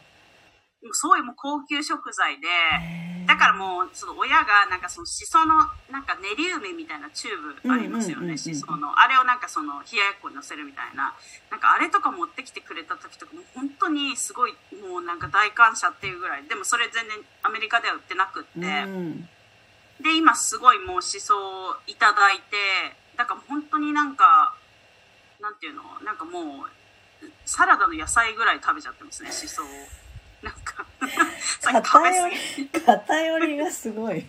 [0.92, 2.46] そういうもう高級食材で、
[3.29, 5.55] だからもう、その親が、なんかそのしその、
[5.91, 8.99] なんか練り梅みたいなチューブありますよね、しその。
[8.99, 11.14] あれをなんかその、冷ややっこに乗せるみたいな。
[11.51, 16.49] なんかあれとか持ってきてくれた時とか、もう本当にすごい、もうなんか大感謝っていうぐらい。
[16.49, 18.49] でもそれ全然アメリカでは売ってなくって。
[18.57, 19.29] うん。
[20.01, 21.37] で、今すごいもうしそ
[21.69, 22.43] をいただいて、
[23.19, 24.55] だから本当になんか、
[25.41, 25.83] なんていうの？
[26.03, 29.67] なんかもう、サラダの野菜ぐらい食べちゃってますね、しそを。
[30.42, 30.87] なんか、
[31.61, 34.27] さっき食べ過ぎ偏りがすごい。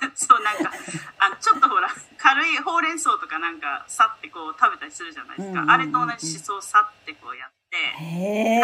[0.14, 0.72] そう、なんか、
[1.18, 5.52] あの、ちょっとほら、軽いほうれん草とかなんか、さってこう食べたりするじゃないですか。
[5.52, 8.60] うんうんうんうんあれと同じしそをさってこうやって、へ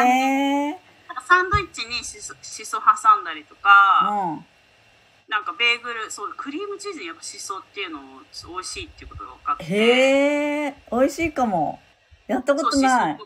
[0.68, 0.70] え。
[1.08, 3.70] なんかサンドイッチにしそしそ挟んだりとか、
[4.02, 4.46] うん。
[5.28, 9.64] なんかベーグル、そう、クリームチーズにやっぱしそっていうのも美味しいっていうことが分かって。
[9.64, 10.82] へえ。
[10.90, 11.80] 美味しいかも。
[12.26, 13.18] やったことない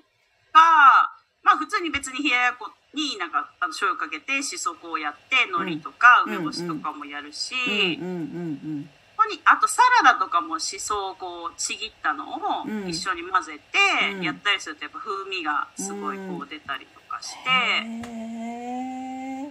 [0.52, 1.10] が、
[1.42, 7.54] まあ普通に別に冷ややっこになんかあの醤油かけてしそこうやって、海苔とかうん梅干しとかもやるし、
[8.00, 18.42] うんうんうんここにあとサラダとかもしそをこうちぎったのをうん一緒に混ぜうんてやったりするとやっぱ風味がすごいこう出たりとかして。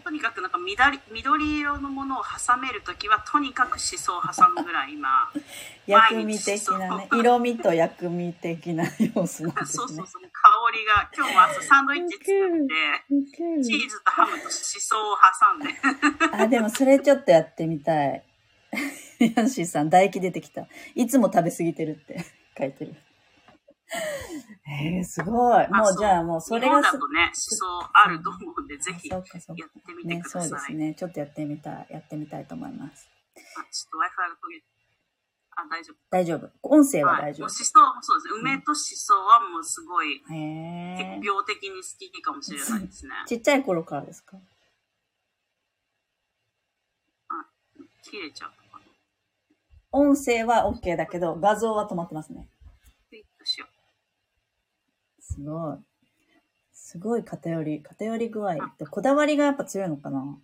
[0.03, 5.29] とにかくなんか緑緑色のものを挟めるときはとにかくしそを挟むぐらい今
[5.85, 7.07] 薬味的なね。
[7.13, 10.07] 色味と薬味的な要素なんですね そうそう。
[10.07, 10.27] そう香
[10.73, 15.69] りが今日も朝サンドイッチ作ってチーズとハムとしそを挟んで
[16.31, 18.23] あ、でもそれちょっとやってみたい。
[19.35, 20.67] ヤンシーさん、唾液出てきた。
[20.95, 22.23] いつも食べ過ぎてるって
[22.57, 22.95] 書いてる。
[24.67, 25.67] えー、すごい。
[25.69, 29.19] もうじゃあもうそれがす日本だとねしそあると思うんでぜひや。
[29.19, 29.37] って
[29.93, 30.93] みてね、ください、そうですね。
[30.95, 31.87] ちょっとやってみたい。
[31.89, 33.09] やってみたいと思います。
[33.57, 34.63] あちょっと Wi-Fi が途切れ
[35.57, 36.49] あ大丈夫大丈夫。
[36.63, 41.19] 音声ははい、大丈もうしそそうですね梅としそはもうすごい結構え。
[41.21, 44.37] 病的に好きかもしれないですねちっちゃい頃からですか？
[48.03, 48.51] 切れちゃう
[49.91, 52.47] 音声は OK だけど、画像は止まってますね。
[55.19, 55.77] すごい。
[56.73, 60.37] すごい偏り、偏り具合って、こだわりがやっぱ強いのかな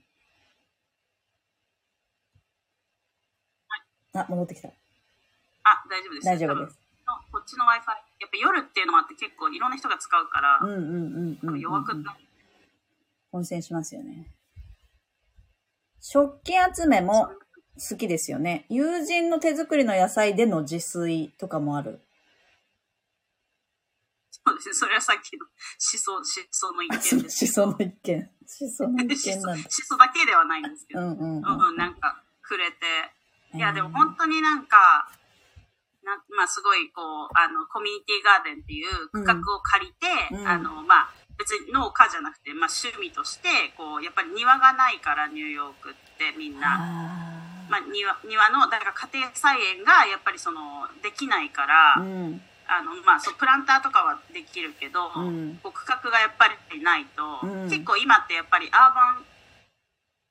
[4.13, 4.69] あ、戻ってきた。
[4.69, 6.25] あ、大丈夫です。
[6.25, 6.79] 大丈夫です。
[7.31, 11.59] こっちの Wi-Fi、やっぱ夜っていうのもあって結構いろんな人が使うから、うんうんうんうん。
[11.59, 12.17] 弱くな
[13.31, 14.27] 混戦しますよね。
[16.01, 17.29] 食器集めも
[17.77, 18.65] 好きですよね。
[18.69, 22.01] 友人の手作りの野菜での自炊とかもある。
[24.31, 24.73] そうですね。
[24.73, 25.51] それはさっきの思
[25.99, 27.45] 想、思想の一あ、件です。
[27.45, 28.29] しその一件。
[28.45, 29.63] しその一件なんだ思。
[29.69, 31.69] 想だけではないんですけど、うんうんうんうん。
[31.69, 32.75] うん、なんか、くれて。
[33.53, 35.09] いや、でも本当になんか、
[36.03, 47.36] なまあすごいこう、あの、コミュニティガーデンっていう区画を借りて、うんあの、まあ、別に農家じゃなくて、まあ趣味として、こう、やっぱり庭がないから、ニューヨークってみんな。
[47.67, 52.41] あまあ、庭庭のだから家庭菜園がやっぱりそのできないから、ーうん。
[52.69, 55.59] あのまあ、そうプランターとかはできるけど、うん。
[55.63, 57.69] こう区画がやっぱりないと、うん。
[57.69, 59.25] 結構今ってやっぱりアーバン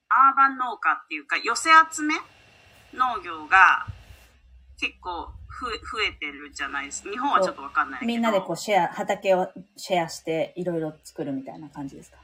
[0.08, 2.14] アーバン農家っていうか寄せ集め
[2.94, 3.86] 農業が
[4.78, 5.72] 結構ふ増
[6.06, 7.10] えてるじゃないですか。
[7.10, 8.08] 日本はちょっとわかんないけど。
[8.08, 12.18] みんなでこうシェア、畑をシェアしていろいろ作るみたいな感じですか？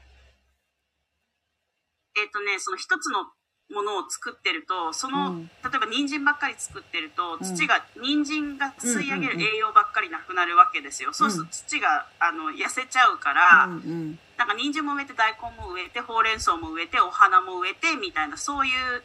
[2.15, 3.25] えっ、とねその一つの
[3.71, 5.45] ものを作ってるとその、うん。
[5.63, 7.55] 例えば人参ばっかり作ってるとうん。
[7.55, 14.19] 土が、人参が吸い上げるうんうんうん栄養ばっかりなくなるわけですよ、そうすると土があの痩せちゃうから、うんうん。
[14.37, 19.03] なんか人参も植えて大根も植えてほうれん草も植えてお花も植えてみたいなそういう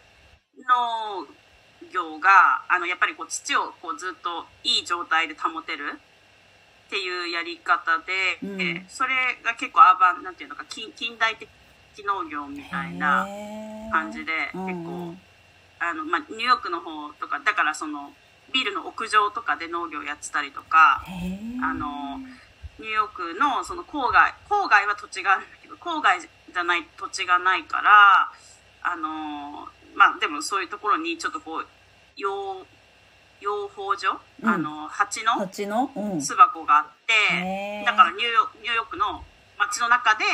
[0.58, 1.26] 農
[1.92, 6.00] 業があのやっぱりこう土をこうずっといい状態で保てる
[6.86, 8.86] っていうやり方で、うん。
[8.88, 11.48] それが結構アーバンなんていうのか近近代的
[12.04, 13.26] 農業みたいな
[13.90, 15.14] 感じで結構
[15.80, 18.12] あの、まあ、ニューヨークの方とかだからその
[18.52, 21.04] ビルの屋上とかで農業やってたりとか
[21.62, 22.18] あの
[22.78, 28.32] ニューヨークのその郊外郊外は土地があるんだけど郊外じゃない土地がないから
[28.82, 31.66] あのまあでもそういうところにちょっとこう
[32.16, 32.66] 養
[33.40, 35.38] 養蜂所、うんあの蜂の。
[36.20, 39.22] 巣箱があって、だからニューヨークの
[39.58, 40.24] 街の中で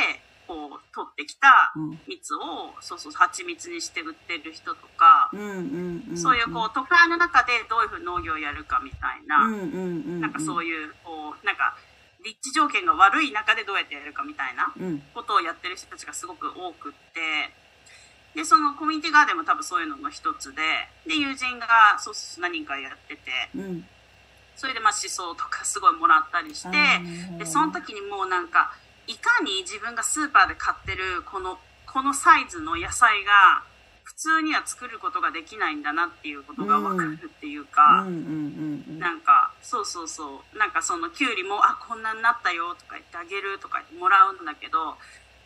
[0.47, 6.17] こう取ってきたうん蜜をそうそう蜂蜜にして売ってる人とか、うんうんうん。
[6.17, 10.21] そういうこう都会の中でどういうふうに農業をやるかみたいな、うんうんうん。
[10.21, 11.75] なんかそういいう、こう、なんか、
[12.23, 14.83] 立地条件が悪い中でどうやってやるかみたいなうん。
[14.83, 15.01] うん。
[15.13, 17.53] ことをやってる人たちがすごく多くって、
[18.33, 20.61] で、そのコミュニティガーデンも多分そういうのの一つで、
[21.07, 23.87] で、友人がそうそう何人かやってて、うん。
[24.55, 26.77] それでまあ思想とかすごいもらったりして、
[27.37, 28.71] で、その時にもうなんか、
[29.07, 33.63] いかに自分がスーパーで買ってるこの、このサイズの野菜が、
[34.03, 38.05] 普通には作ることができないんだなっていうことがわかるっていうか。
[38.99, 40.57] なんか、そうそうそう。
[40.57, 44.97] なんかその、キュウリも、あ、こんなになったよとか言ってあげるとか言ってもらうんだけど、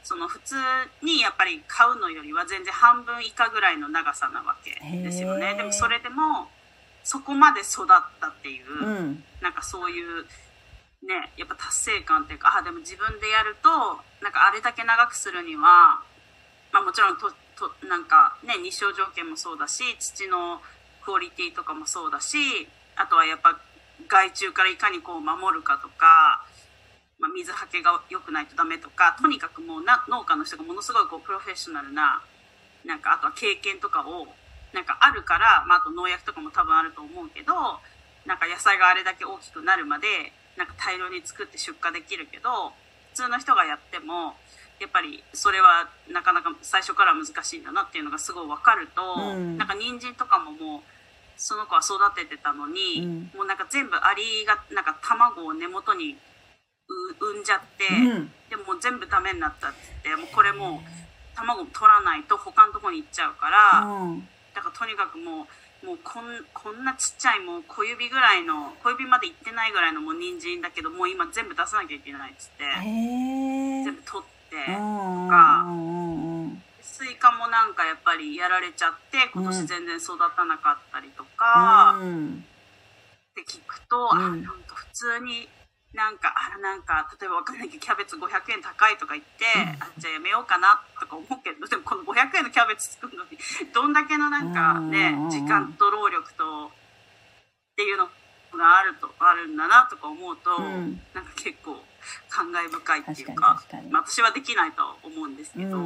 [0.04, 0.56] その普通
[1.02, 5.56] にやっぱり買うのよりは全然半分以下ぐらいの長さなわけですよね。
[5.56, 6.50] でもそれでも、
[7.04, 7.88] そこまで育っ
[8.20, 9.24] たっていう、うん。
[9.42, 10.26] なんかそういう、
[11.04, 13.70] ね、やっぱ達成感っていうか、あ、でも自分でやると、
[14.22, 16.04] なんかあれだけ長くするには、
[16.72, 20.62] まあもちろんと、と、なんかね、日照条件もそうだし、土の
[21.04, 23.60] クオリティとかもそうだし、あとはやっぱ
[24.08, 26.46] 害虫からいかにこう守るかとか、
[27.20, 32.22] まあ、水はけが良くないとダメとか、とにかくもうな農家の人がものすごいこうプロフェッショナルな、
[32.86, 34.28] なんかあとは経験とかを、
[34.74, 37.54] なんかあるから、まああと農薬とかも多分あると思うけど、
[38.26, 42.76] なんか野菜があれだけ大きくなるまで、なんか大量に作って出荷できるけど、
[43.16, 44.36] 普通の人がやっても、
[44.80, 50.82] やっぱりそれはなかなか最初から難しいんだなっていうのがすごい分かると、うんなんか人参とかももう、
[51.38, 56.20] その子は育ててたのに、うんもうなんか全部アリが、なんか卵を根元に
[56.90, 58.32] う産んじゃって、うん。
[58.50, 64.28] でもう全部ダメになったって言って、もうこれもう卵取らないと他のとこに行っちゃうから、うん。
[64.54, 65.46] だからとにかくもう、
[65.84, 72.64] もうこんこんなちっちゃいもう小指ぐらいの、小指まで行ってないぐらいのもう人参だけど、もう今全部出さなきゃいけないっつって。
[72.84, 75.66] 全部取って、うんうんか
[76.82, 82.44] スイカもなんかやっぱりやられちゃって、今年全然育たなかったりとか、うん。
[83.32, 85.48] って聞くと、あ、うんなんか普通に、
[85.94, 89.46] なんか、あなんか、例えばわかんないけど、キャベツ500円高いとか言って、
[89.80, 93.38] あ、じゃあやめようかなとか思うけど、 でもこの500円のキャベツ作るのに、
[93.74, 96.72] どんだけのなんかねうんうんうん、時間と労力と、っ
[97.76, 101.02] ていうのがあると、あるんだなとか思うと、うん。
[101.14, 101.84] なんか結構
[102.30, 105.78] 感慨深いっていう確か、私はできないとは思うんですけど、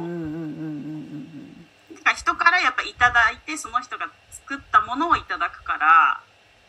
[2.14, 6.20] 人からやっぱいただいて、その人が作ったものをいただくから、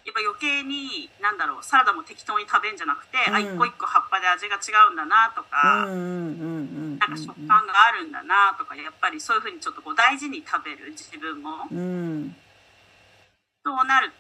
[0.06, 7.00] やっぱ余計になんだろうサラダも適当に食べんじゃなくて、あうん一個一個葉っぱで味が違うんだなとうんか、うんうんうん。
[7.00, 12.36] なんか食感があるんだなとかやっぱりそういうふうにちょっとこう大事に食べる自分もうん。
[13.66, 14.14] そうなる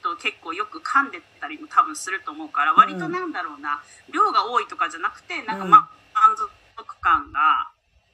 [0.00, 3.82] と結構よく噛んでたりも多分すると思うから割となんだろうな、
[4.14, 7.66] 量が多いとかじゃなくてなんかまあ満足感が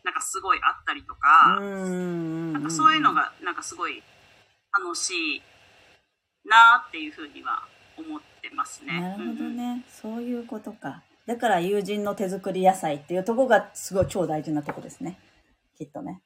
[0.02, 2.52] なんかすごいあったりとか、うん。
[2.54, 4.02] なんかそういうのがなんかすごい
[4.72, 5.42] 楽しい
[6.48, 7.62] なっていうふうには
[7.96, 9.00] 思ってますね。
[9.00, 9.84] なるほどうんうんね。
[9.88, 11.02] そういうことか。
[11.26, 15.18] だから友人の手作り野菜っていうところがすごい超大事なとこですね。
[15.76, 16.22] きっとね。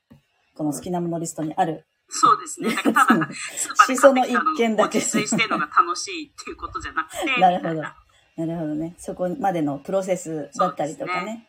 [0.54, 1.84] この好きなものリストにある。
[2.08, 2.74] そうですね。
[2.74, 8.94] だからただ スーパーで買ってきたの一件だけを自炊してるのが楽しいっていうことじゃなくて、なるほどなるほどね。
[8.98, 11.48] そこまでのプロセスだったりとかそうでね。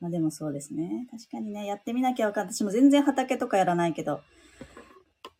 [0.00, 1.06] まあでもそうですね。
[1.10, 2.54] 確かにね、やってみなきゃわかんない。
[2.54, 4.22] 私も全然畑とかやらないけど、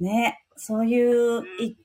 [0.00, 1.76] ね、そういうい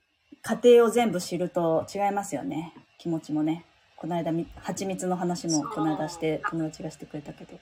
[0.44, 2.74] 過程を全部知ると違いますよね。
[2.98, 3.64] 気持ちもね。
[3.96, 7.58] この間み、蜂蜜の話もこの間して、友達がしてくれたけど。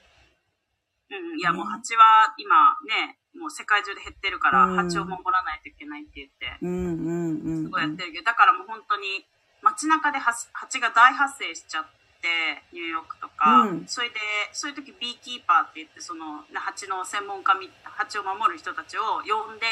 [1.09, 7.63] うん、いやもう蜂は今ね、もう世界中で減ってるから、うん蜂を守らないといけないって言って、うんうんうん。
[7.63, 9.23] すごいやってるけど、だからもう本当に
[9.61, 11.85] 街中で蜂が大発生しちゃっ
[12.19, 14.15] て、ニューヨークとか、うんそれで、
[14.51, 19.71] そういう時ビーキーパーって言って、そのな蜂の専門家み、蜂を守る人たちを呼んで、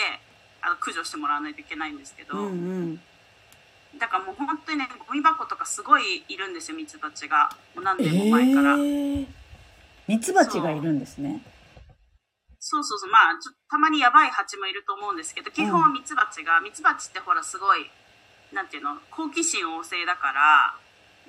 [0.62, 2.52] あの駆除してもらわないといけないんですけど、うんう
[2.96, 3.02] ん。
[4.00, 7.50] だからもう本当にね、ゴミ箱とかすごいいるんですよ、ミツバチが。
[7.76, 8.76] もう何え年も前から。
[8.76, 9.28] ー、
[10.08, 11.42] ミツバチがいるんですね。
[12.60, 13.12] そうそうそう。
[13.12, 17.90] まあ、ちょっとたまにやばい蜂もいると思うんですけど、基本はミツバチが、ミツバチってほらすごい、
[18.54, 20.76] なんていうの、好奇心旺盛だから、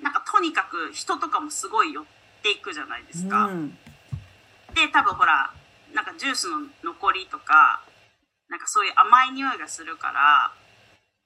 [0.01, 2.05] なんかとにかく人とかもすごい寄っ
[2.43, 3.47] ていくじゃないですか。
[3.47, 3.77] うん。
[4.75, 5.51] で、多分ほら、
[5.93, 7.81] なんかジュースの残りとか、
[8.53, 10.53] なんかそういう甘い匂いがするから、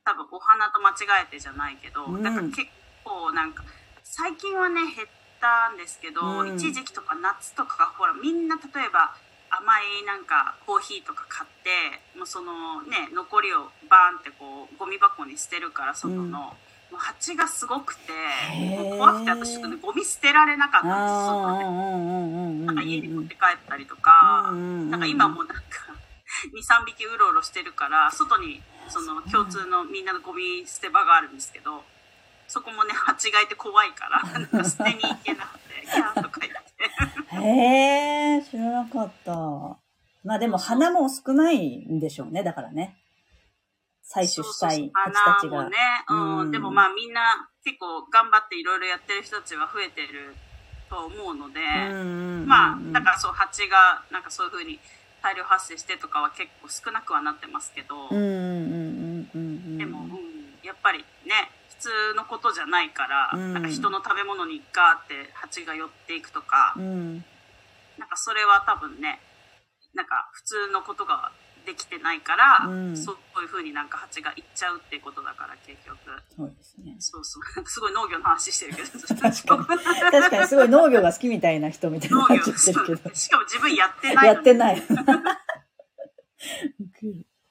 [0.06, 2.24] 多分お花と間違えてじゃないけど、うん。
[2.24, 2.72] だから結
[3.04, 3.66] 構なんか、
[4.06, 5.08] 最近はね、減っ
[5.42, 6.56] たんですけど、うん。
[6.56, 9.12] 一時期とか夏とかがほら、みんな例えば
[9.52, 16.24] 甘いなんかコーヒーとか買って、もうそのね、残りをバーンってこう、ゴミ箱に捨てるから、外の。
[16.24, 16.32] うん。
[16.32, 16.52] も
[16.94, 18.14] う蜂がすごくて、
[18.98, 25.87] 怖くて私ちょっとね、ゴミ捨てられなかったんですなんかうん家に持って帰ったりとか、うんうんうんなんか今もなんか
[26.54, 31.84] 2、3匹うろうろしてるから、外にその共通のみんなのゴミ捨て場があるんですけど、
[32.48, 34.08] そこもね、蜂がいて怖いか
[34.54, 37.46] ら、捨てに行けなくて、キャーとか言って。
[37.46, 39.34] へえ、知らなかった。
[40.24, 42.98] まあでも花も少ないんでしょうね、だからね。
[44.08, 45.58] 採取したい蜂たちが。
[45.58, 45.78] 花もね、
[46.10, 50.36] うん、うんでもまあみんな結構頑張っていろいろやってる人たちは増えてる
[50.90, 51.60] と思うので、
[52.46, 54.80] まあ、だからそう、蜂がなんかそういう風に
[55.22, 58.10] 大量発生してとかは結構少なくはなってますけど。
[58.10, 67.24] でも、うん、やっぱりね普通のことじゃないから、うんなんか人の食べ物にガーって蜂が寄っていくとか、うん。
[67.98, 69.20] なんかそれは多分ね
[69.94, 71.32] なんか普通のことが
[71.68, 75.98] できてないから、うんそういうふうになんか蜂が行っちゃうってことだから結局
[76.36, 76.96] そうですね。
[76.98, 79.36] そうそう すごい農業の話してるけど確かに
[80.12, 83.14] 確かにすごい農業が好きみたいな人みたいに農業なっちゃってるけど。
[83.16, 84.82] しかも自分やってないのにやってない。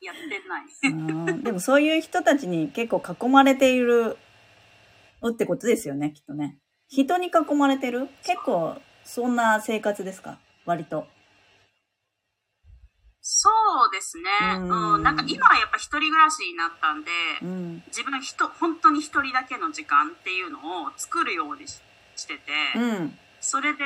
[0.00, 4.16] やってないうんでもそういう人たちに結構囲まれている
[5.28, 6.58] ってことですよね、きっとね。
[6.88, 8.08] 人に囲まれてる？
[8.24, 10.38] 結構そんな生活ですか？
[10.64, 11.06] 割と。
[13.28, 14.22] そうですね、
[14.54, 17.10] うんうん、なんか今はやっぱ一人暮らしになったんで、
[17.42, 17.82] うん。
[17.88, 21.82] 自分人本当に一人だけの時間っていうのを作るようにし
[22.14, 23.18] してて、うん。
[23.40, 23.82] それで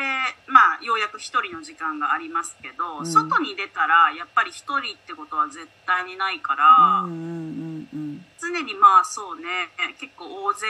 [0.47, 8.24] まあようやく一人の時間がありますけど、うん外に出たらやっぱり一人ってことは絶対にないから、うんうんうんうん。
[8.38, 10.66] 常にまあそうね結構大勢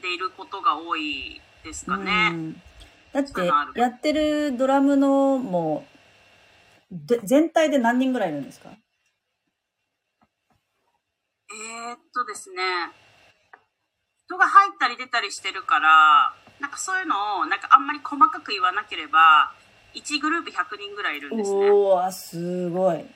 [0.00, 2.30] でいることが多いですかうね。
[2.30, 2.52] ん
[3.12, 5.84] だってやってるドラムのも
[6.90, 8.70] で全体で何人ぐらいいるんですか？
[8.70, 12.62] えー、っとですね
[14.26, 19.52] 人が入ったり出たりしてるからなんかそういうのをなんかあんまり細かく言わなければ
[19.94, 21.70] 1グループ100人ぐらいいるんですね。
[21.70, 23.00] おー、すごい。
[23.00, 23.08] って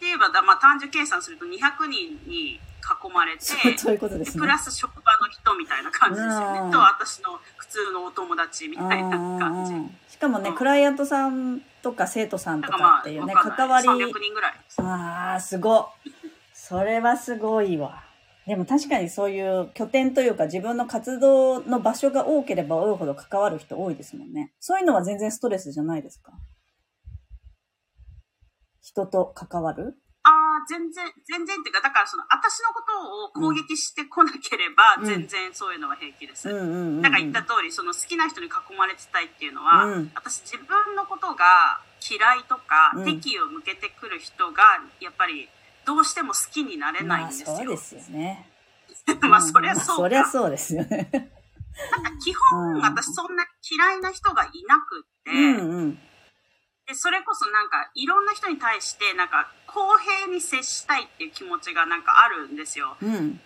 [0.00, 4.40] 言えばだ、まあ、単純計算すると200人に囲まれて、そうそういうことですね。
[4.40, 6.72] プラス職場の人みたいな感じですようんね。
[6.72, 10.12] と、私の普通のお友達みたいな感じ。
[10.12, 13.88] しかもね、うんクライアントさんとか生徒さんとだかっていうね、わかんない関わり。
[13.88, 14.54] 300人ぐらい。
[14.78, 16.10] ああ、すごい。
[16.52, 18.04] それはすごいわ。
[18.46, 24.52] でも確かにそういう拠点というか自分の活動の場所が多ければ多いほど関わる人多いですもんね。
[24.58, 26.32] そういうのは全然ストレスじゃないですか
[28.80, 29.98] 人と関わる？
[30.58, 36.48] ああ、全然、全然っていうか、だからその、私のことを攻撃してこなければ、うん全然そういうのは平気です。
[36.48, 37.02] うん。
[37.02, 45.48] だから言った通り、その好きな人に囲まれてたいっていうのは、うん私自分のことが嫌いとか、うん敵意を向けてくる人が、やっぱり、
[45.86, 47.56] どうしても好きになれないんまあですよ。
[47.56, 48.50] そうですよね。
[49.22, 49.94] まあ、そりゃそうか。
[50.02, 51.08] そりゃそうですよね。
[51.92, 55.98] なんか基本、うん私そんな嫌いな人がいなくって、うんうん。
[56.88, 62.96] で、それこそなんか、いろんな人に対して、なんか、公平に接したいっていう気持ちがなんかあるんですよ。
[63.02, 63.36] うん。
[63.36, 63.42] で、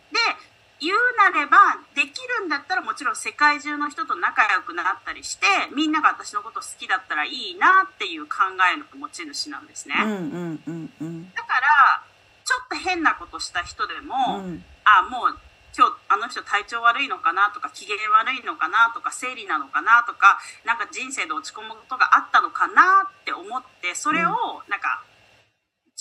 [0.79, 1.59] 言うなれば、
[1.97, 9.95] できるんだったらもちろん世界中の人と仲良くなったりして、みんなが私のこと好きだったらいいなっていう考えの持ち主なんですね。
[9.99, 11.33] うんうんうんうん。
[11.35, 12.03] だから、
[12.45, 15.39] ちょっと変なことした人でも、うんあ、もう
[15.77, 25.05] 今日あの人体調悪いのかなとか機嫌悪いのかなとか生理なのかなとかなんか人生で落ち込むことがあったのかなって思ってそれをなんか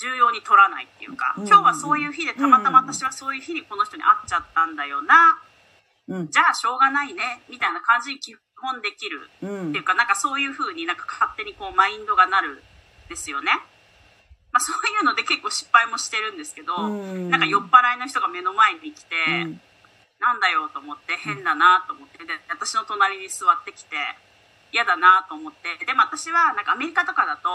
[0.02, 1.48] 重要に取らないっていうか、うん。
[1.48, 5.38] 今日はそういう日でたまたま私はそういう日にこの人に会っちゃったんだよな、
[6.08, 6.32] うん。
[6.32, 9.30] じゃあしょうがないねみたいな感じに基本できる。
[9.42, 9.70] うん。
[9.70, 12.60] っていうかなんかそういう風になんか勝手にこうマインドがなるん
[13.10, 13.52] ですよね。
[14.52, 17.30] まあそういうので結構失敗もしてるんですけど、うん。
[17.30, 19.62] なんか酔っ払いの人が目の前に来て、うん。
[20.20, 23.98] なんだよと思って変だなと思ってで私の隣に座ってきて
[24.72, 27.50] 嫌だなと思ってでも私はなんかアメリカとかだと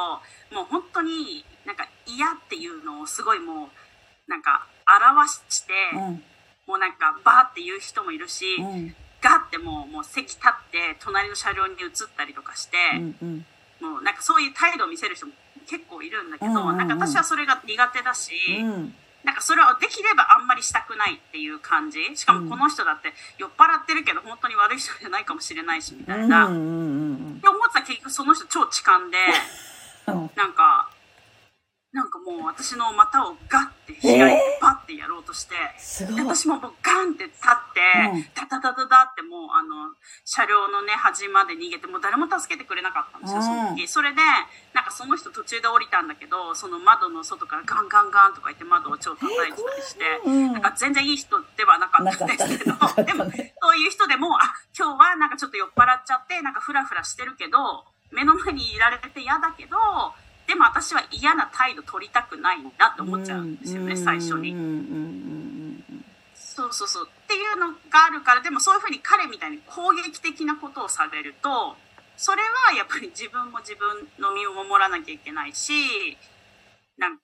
[0.53, 4.67] もう本当になんか嫌っていうのをすごいもうなんか
[5.15, 6.23] 表して、うん。
[6.67, 8.95] もうなんかバーって言う人もいるし、うん。
[9.23, 13.47] ガッてもうもう席立って隣の車両に移ったりとかして、うんうん。
[13.81, 15.33] もうなんかそういう態度を見せる人も
[15.67, 16.77] 結構いるんだけど、うんうんうん。
[16.77, 18.95] なんか私はそれが苦手だし、うん。
[19.27, 21.99] なんかそれはできればあんまりしたくないっていう感じ。
[22.15, 29.19] しかもこの人だって酔っ払ってるけど本当に悪い人じゃないかもしれないしみたいな、うんうんうんって思ってたら結局その人超痴漢で
[30.07, 30.31] うん。
[30.37, 30.91] なんか
[31.93, 34.56] なんかもう私の股をガッて開いてパ
[34.87, 35.55] ッてやろうとして、
[36.15, 37.83] 私ももうガンって立って、
[38.15, 38.25] うん。
[38.33, 39.91] タタタタタってもうあの
[40.25, 44.23] 車両のね端まで逃げてもう誰も助けてくれなかったんですよ、その時それで
[44.73, 50.53] なんかその人途中で降りたんだけどその窓の外からガンガンガンとか言って窓を超叩いてたりして、うん。
[50.55, 52.73] なんか全然いい人ではなかったんですけど
[53.03, 57.59] でもそういう人でもあ今日はなんかちょっと酔っ払っちゃってなんかフラフラしてるけど
[58.13, 59.77] 目の前にいられて嫌だけど
[60.47, 64.55] でも私は嫌な態度取りたくないなって思っちゃうんですよね、最初に。
[66.35, 67.09] そうそうそう。
[67.09, 71.77] っていうのがあるから、でもそういうふうに彼みたいに攻撃的なことをされると、
[72.17, 76.17] それはやっぱり自分も自分の身を守らなきゃいけないし、
[76.97, 77.19] なん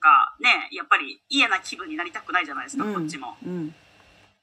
[0.00, 3.32] かね、やっぱり嫌な気分になりたくないじゃないですか、うんこっちも。
[3.32, 3.74] っうん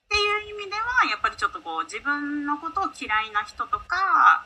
[0.10, 4.46] ていう意味では、やっぱりちょっとこう自分のことを嫌いな人とか、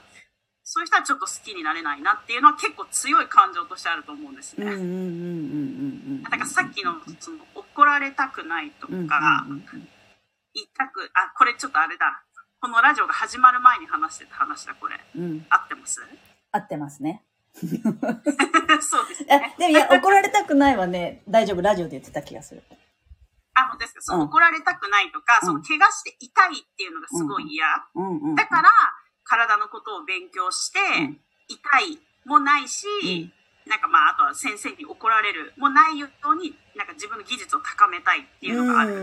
[0.63, 4.65] そういう人はちょっと好きになれないなっていうのは結構強い感情としてあると思うんですね。
[4.65, 4.99] うんうんうんうんう
[6.19, 9.45] んだからさっきのその怒られたくないとか、
[10.53, 12.23] 言いたく、あ、これちょっとあれだ。
[12.61, 14.95] このラジオが始まる前に話してた話だ、これ。
[15.15, 15.99] うん合ってます？
[16.51, 17.23] 合ってますね。
[17.59, 17.67] そ
[19.03, 19.55] うですあね。
[19.59, 22.63] でもいや、怒られたくないはね、大丈夫、ラジオで言ってた気がする。
[23.53, 24.01] あ、本当ですか？
[24.01, 27.65] そう、うん怒られたくないとか、うんその怪我して痛いっていうのがすごい嫌。
[28.35, 28.69] だから、
[29.23, 31.19] 体のことを勉強して、うん。
[31.47, 32.87] 痛いもないし、
[33.67, 38.91] なんかまあ、あとは先生に怒られるもないように、なんか自分の技術を高めたいっていうのがある。
[38.91, 38.95] っ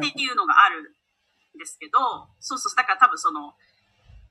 [0.00, 1.98] ていうのがあるんですけど、
[2.40, 3.54] そうそう、だから多分その、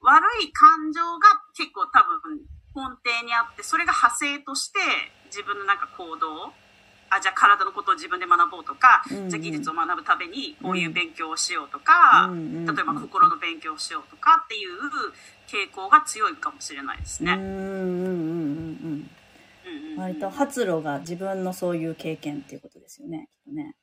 [0.02, 4.80] 悪い感情が結構多分根底にあって、それが派生として
[5.26, 6.54] 自分のなんか行動、
[7.10, 14.70] あ、じゃあ体のことを自分で学ぼうとか、うんうんじゃあ技術を学ぶためにこういう勉強をしようとか、うんうんうん例えば心の勉強をしようとかっていう
[15.48, 17.34] 傾向が強いかもしれないですね。
[17.34, 19.10] うんうんうんうん
[19.66, 19.98] うんうん。
[19.98, 23.30] 割と発露が自分のそういう経験っていうことですよね。
[23.32, 23.76] きっとね。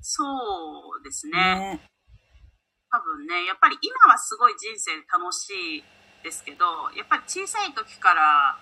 [0.00, 0.24] そ
[1.00, 1.32] うですね。
[1.32, 1.80] ね。
[2.90, 5.84] 多分ね、やっぱり今はすごい人生楽しい
[6.22, 6.64] ですけど、
[6.96, 8.58] やっぱり小さい時から、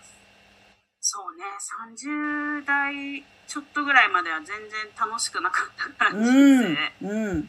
[1.08, 1.44] そうね、
[1.94, 4.58] 30代ちょっとぐらいまでは全然
[4.98, 7.08] 楽しくなかったから、人うん生。。
[7.08, 7.48] うん。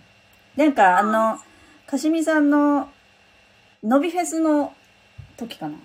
[0.56, 1.40] なんかあの、
[1.88, 2.88] かしみさんの、
[3.82, 4.76] のびフェスの
[5.38, 5.80] 時かな？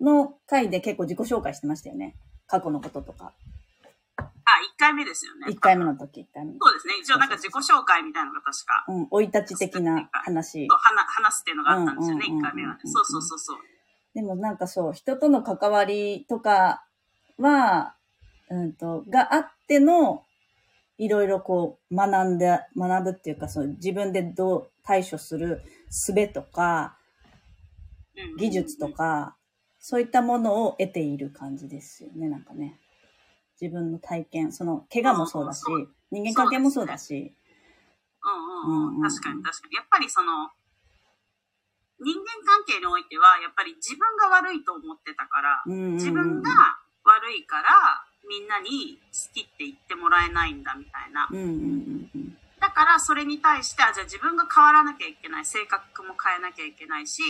[0.00, 2.16] の回で結構自己紹介してましたよね。
[2.48, 3.34] 過去のこととか。
[4.16, 4.26] あ、1
[4.80, 5.46] 回目ですよね。
[5.50, 6.54] 1回目の時、1回目。
[6.60, 6.94] そうですね。
[7.00, 10.78] 一応なんか自己紹介みたいなのが確か、うん、生い立ち的な話そう。
[10.80, 12.80] 話話すっていうのがあったんですよね、うんうんうんうん1回目はね。
[12.84, 13.58] そうそうそうそう。
[14.18, 16.84] でもなんかそう、人との関わりとか
[17.38, 17.94] は、
[18.50, 20.24] うんと、があっての、
[20.98, 26.98] いろいろこう、学んで、学ぶっていうか、そう、自分でどう対処する術とか、
[28.16, 28.88] うん技術と。
[28.88, 29.36] か、
[29.78, 32.80] そういったものを得ている感じですよね、なんかね。
[33.60, 37.36] 自分の体験、その、怪我もそうだしうん、人間関係もそうだし。
[38.66, 39.76] うんうんうん確かに確かに。
[39.76, 40.50] やっぱりその、
[42.00, 46.50] 人間関係においては、やっぱり自分が悪いと思ってたから、自分が
[47.04, 51.28] 悪いから、みんなに好きって言ってもらえないんだみたいな。
[52.60, 55.46] だからそれに対して、あ、じゃあ自分が変わらなきゃいけない。
[55.46, 57.22] 性格も変えなきゃいけないし、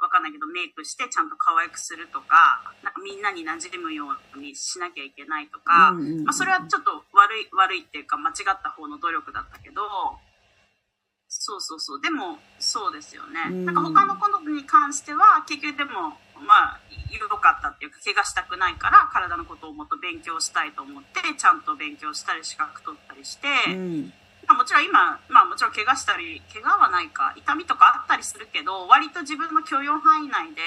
[0.00, 4.06] わかんないけどメイクしてちゃんと可愛くするとか、なんかみんなに馴染むよ
[4.36, 5.92] うにしなきゃいけないとか、
[6.24, 9.82] まあそれはちょっと悪い、悪いっていうか間違った方の努力だったけど、
[11.48, 12.00] そうそうそう。
[12.02, 13.40] でも、そうですよね。
[13.48, 24.12] うんなんか他のことに関しては、結局でも、まあ、良かったっていうか、怪我したくないから、体のことをもっと勉強したいと思って、ちゃんと勉強したり、資格取ったりして、うん
[24.46, 30.60] まあ、もちろん今、まあもちろん怪我したり、怪我はないか、痛みとかあったりするけど、割と自分の許容範囲内で、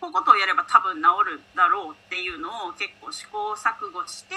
[0.00, 4.34] こういうことをやれば多分治るだろうっていうのを結構試行錯誤して、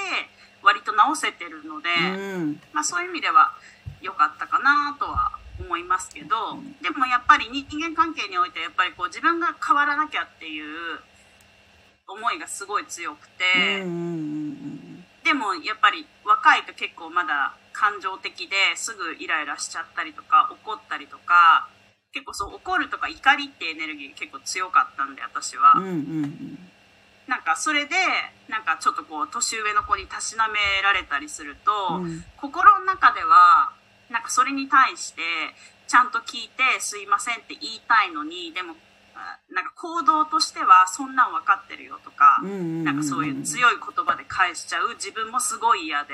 [0.63, 3.51] 割と治せてるので、うんまあそういう意味では
[4.01, 10.99] 良かったかなとは思いますけど、でもやっぱり人間関係においてやっぱりこう自分が変わらなきゃっていう
[12.07, 13.43] 思いがすごい強くて、
[15.25, 21.67] でもやっぱり若いと結構まだ感情的ですぐイライラしちゃったりとか怒ったりとか
[22.13, 25.75] 結構そう怒るとか怒りってエネルギー結構強かったんで私は、
[27.27, 27.95] なんかそれで
[28.47, 32.23] なんかちょっとこう年上の子にたしなめられたりすると、うん。
[32.37, 33.73] 心の中では
[34.09, 35.21] なんかそれに対して
[35.87, 38.75] ちゃんと聞いてすいませんって言いたいのにでも
[39.15, 44.93] あなんか行動としてはそんなん分かってるよとか、なんかそういう強い言葉で返しちゃう。
[44.93, 46.13] 自分もすごい嫌で、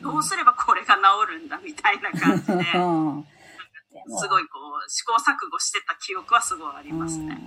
[0.00, 1.02] どうすればこれが治
[1.32, 2.62] るんだみたいな感じで
[4.06, 7.38] すごいこう試行錯誤してた記憶はすごいありますね。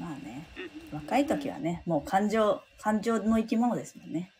[0.00, 0.06] うん。
[0.06, 0.48] まあね。
[0.92, 4.30] 若い時はねもう感情感情の生き物ですもんね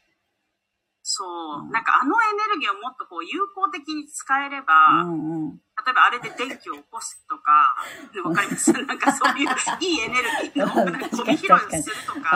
[1.07, 1.23] そ
[1.61, 1.71] う、うん。
[1.71, 5.61] なんかあのエネルギーをもっとこう有効的に使えれば、うんうん。
[5.85, 7.77] 例えばあれで電気を起こすとか、
[8.25, 9.49] わかりますなんかそういう
[9.81, 10.73] いいエネルギーの
[11.13, 12.33] ゴミ拾いをするとあか、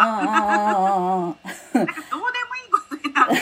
[1.72, 3.40] なんかどうでもいいことでなんかい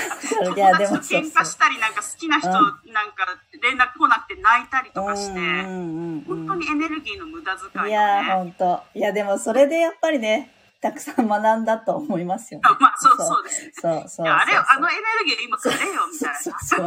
[0.54, 2.52] 友達と喧嘩したり、なんか好きな人、う
[2.92, 3.26] なんか
[3.60, 8.32] 連絡来なくて泣いたりとかして、うんうんうん本当にエネルギーの無駄遣いをいやー、ね。
[8.32, 8.80] ほんと。
[8.94, 10.50] いや、でもそれでやっぱりね、
[10.80, 12.62] たくさん学んだと思いますよね。
[12.78, 13.72] まあそうそうですね。
[13.74, 16.38] そうそうあれ、そうあのエネルギー今くれよみたいな。
[16.38, 16.86] そうそう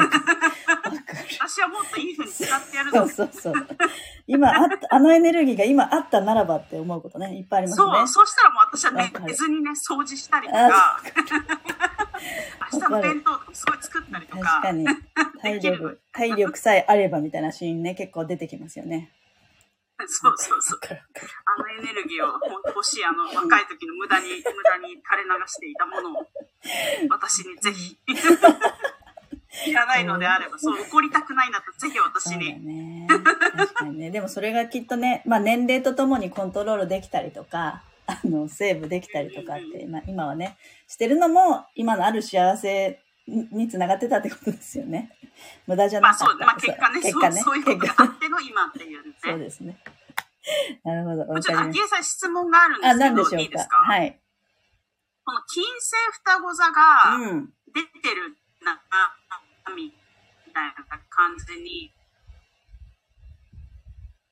[1.40, 3.54] 私はもっといい風に使ってやるそのうそうそう。
[4.28, 7.86] 今ああのエネルギーが今あったならばって思うことね、いっぱいありますね。
[7.86, 11.02] そう、そうしたらもう私はね寝ずにね、掃除したりとあか、
[12.72, 14.86] 明日の弁当とかすごい作ったりとか、確かに。
[15.42, 19.12] 体力、体力さえあればみたいなシーンね、結構出てきますよね。
[20.08, 26.28] そうそうそうあのエネルギーを欲しい、あの若い時の無駄に、無駄に垂れ流していたものを、
[27.10, 27.98] 私にぜひ。
[29.68, 32.60] いらないのであれば、そう怒りたくないなと、ぜひ私に。
[32.66, 33.08] ね。
[33.58, 34.12] 確かにね。
[34.12, 43.00] でもそれがきっとね、まあ年齢とともにコントロールできたりとか、あの、セーブできたりとかって、まあ今はね、してるのも、今のある幸せ
[43.52, 45.16] につながってたってことですよね。
[45.68, 46.72] 無駄じゃまあそう、なかった。
[46.78, 47.42] まあ結果ね、そう結果ね。
[47.42, 49.14] そういうことがあっての今っていうね。
[49.24, 49.78] そうですね。
[50.84, 51.28] なるほど。
[51.28, 53.38] わちょっと、秋江さん質問があるんですけど、何でしょか？
[53.38, 53.78] いういですか？
[53.78, 54.20] はい。
[55.26, 57.54] この金星双子座がうん。
[57.72, 59.94] 出てるな、あ、み
[60.54, 60.74] たいな
[61.08, 61.92] 感じに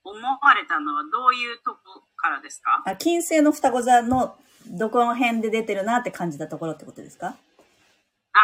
[0.04, 1.80] 思われたのはどういうとこ
[2.16, 2.82] からですか？
[2.84, 4.36] あ、金星の双子座の
[4.66, 7.38] どこの辺で出てるなって感じたところってことですか？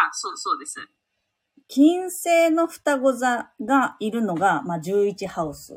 [0.09, 0.79] あ、そうそうです。
[1.67, 5.75] 金星の双子座がいるのが、まあ、11ハウス。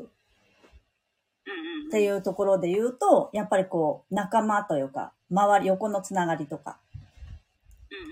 [1.87, 6.77] っていうところで言うと、やっぱりこう、仲間というか、周り、横のつながりとか、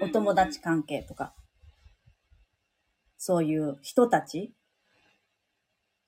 [0.02, 1.34] お友達関係とか、
[3.18, 4.54] そういう人たち、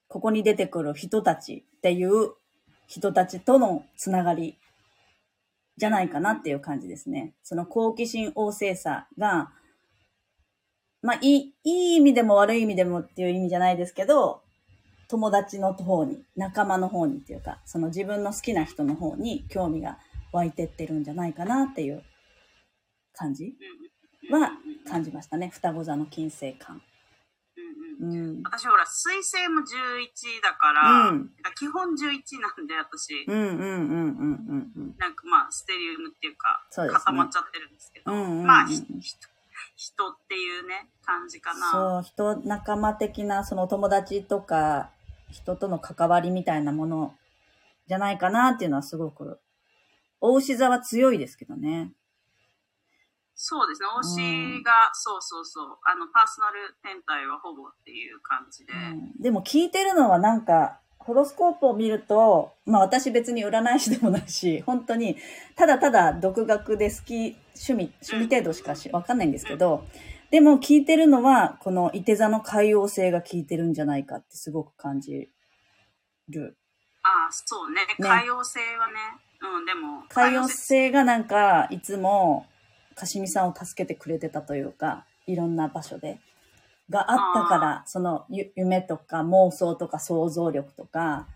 [0.07, 2.31] ここに出てくる人たちっていう
[2.87, 4.57] 人たちとのつながり
[5.75, 7.33] じゃないかなっていう感じですね。
[7.43, 9.51] その好奇心旺盛さが、
[11.01, 14.41] まあ、いい、いい意味でも悪い意味でもっていう意味じゃないですけど、
[15.07, 19.99] 友達の方に、仲間の方にっていうか、その自分の好きな人の方に興味が
[20.33, 22.03] 湧いてってるんじゃないかなっていう
[23.13, 23.53] 感じ
[24.29, 24.51] は
[24.89, 25.49] 感じましたね。
[25.49, 26.81] 双子座の金星感。
[27.99, 28.43] うんうんうん。
[28.43, 31.95] 私ほら、水星も11だから、うん基本11
[32.41, 34.95] なんで私、うんうんうんうんうんうん。
[34.97, 38.83] なんかまあ、ステリウムっていうか、ね固まっちゃってるんですけど、うんうんうんまあ、ひ
[39.78, 41.71] 人人っていうね、感じかな。
[41.71, 44.89] そう、人、仲間的な、その友達とか、
[45.32, 47.13] 人との関わりみたいなもの
[47.88, 49.39] じゃないかなっていうのはすごく
[50.19, 51.91] 大牛座は強いですけどね。
[53.36, 53.88] そうですね。
[54.01, 55.78] 推しが、そうそうそう。
[55.84, 58.73] あの、パーソナル天体はほぼっていう感じで。
[58.73, 65.17] うんでも聞いてるのはなんか、ホロスコープを見ると、まあ私別に占い師でもないし、本当に、
[65.55, 69.86] ただただ独学で好き、趣味、趣味程度しかしわかんないんですけど、
[70.32, 75.30] でも聞いてるのは、この伊手座の海洋性が効いてるんじゃないかってすごく感じ
[76.30, 76.58] る。
[77.03, 77.82] ああ、そうね。
[77.99, 78.93] 海洋性はね。
[79.39, 82.45] うん、でも、海洋性がなんか、いつも、
[82.95, 86.20] かしみさんを助けてくれてたというか、いろんな場所で。
[86.89, 91.28] があったから、そのゆ夢とか妄想とか想像力とか、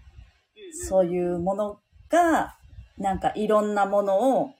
[0.88, 2.56] そういうものが、
[2.98, 4.52] なんかいろんなものを、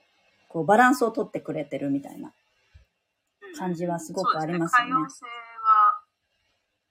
[0.52, 2.30] こうバランスをとってくれてるみたいな。
[3.56, 5.30] 感じはすごくありますよねそうですね。
[5.30, 6.02] 海洋性は、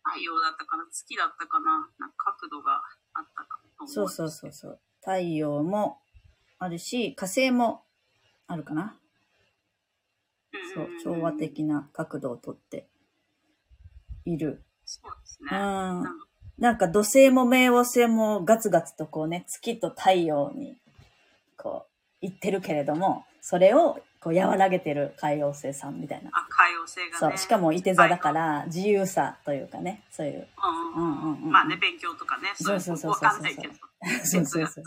[0.03, 2.81] 太陽だったかな、月だったかな、なんか角度が
[3.13, 4.79] あったかと思そうそうそうそう。
[4.99, 5.99] 太陽も
[6.59, 7.83] あるし、火星も
[8.47, 8.95] あるかな。
[10.73, 12.87] そう、調和的な角度をとって
[14.25, 14.63] いる。
[14.85, 15.49] そうですね。
[16.57, 20.77] なんか土星も冥王星もガツガツとこうね、月と太陽に
[21.57, 21.87] こ
[22.21, 26.29] う行ってるけれども、それをこう和らげてる海王星さんみたいな。
[26.33, 27.13] あ、海洋性がね。
[27.17, 30.47] そう、しかも伊手座だから自由さというかね、そういう。
[30.95, 33.73] うんうんうんうんうんまあね、勉強とかね、そうそうそうそうわかんないけど。
[34.23, 34.83] そうそうそう。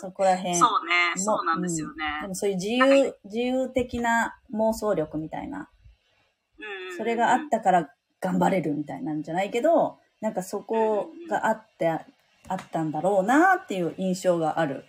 [0.00, 0.56] そこら辺。
[0.56, 2.28] そうね、もそうなんですよでね。
[2.28, 5.70] もそういう自由、自由的な妄想力みたいな。
[6.58, 7.90] うんそれがあったから
[8.20, 14.84] 頑張れるみたいなんじゃないけど、なんかそこがあって、あったんだろうなっていう印象がある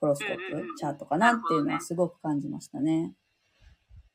[0.00, 3.12] ホロスコーうんうんうんプチャートかなっていうのはすごく感じましたね。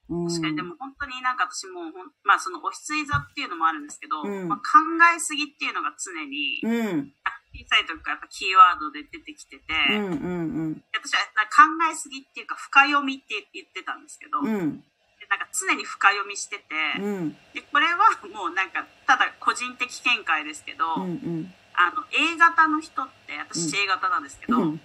[0.09, 0.27] うん。
[0.27, 1.91] 確かに、でも本当になんか私も
[2.23, 4.79] まあそのお羊座っていうのもあるんですけど、うんまあ、考
[5.15, 7.13] えすぎっていうのが常に、うん。
[7.55, 10.83] 小さい時からやっぱキーワードで出てきてて、うんうんうん。
[10.91, 14.83] 私は考えすぎっていうか深読みって言ってたんですけど、うん。
[15.15, 17.37] でなんか常に深読みしてて、うん。
[17.55, 21.05] でこれはもうなんかただ個人的見解ですけど、うんう
[21.47, 21.53] ん。
[21.71, 24.81] あの A 型の人って私 A 型なんですけど、うん。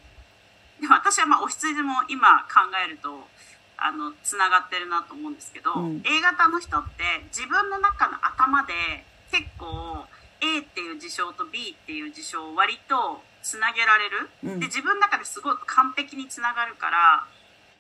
[0.81, 3.29] でも私はまあお羊も今考えると
[3.77, 6.03] あのつながってるなと思うんですけど、うん。
[6.05, 8.73] A 型の人って自分の中の頭で
[9.33, 10.05] 結構
[10.41, 14.61] A っていう事象と B っていう事象を割とつなげられる、うん。
[14.61, 17.27] で自分の中ですごい完璧につながるから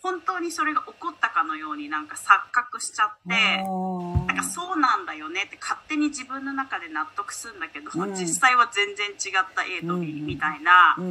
[0.03, 3.64] 本当にそれが起こったかのようになんか錯覚しちゃって。
[4.26, 8.14] なんかそうなんだよねって勝手に自分の中で納得するんだけど、うん。
[8.14, 11.03] 実際は全然違った A と B うんみたいな、う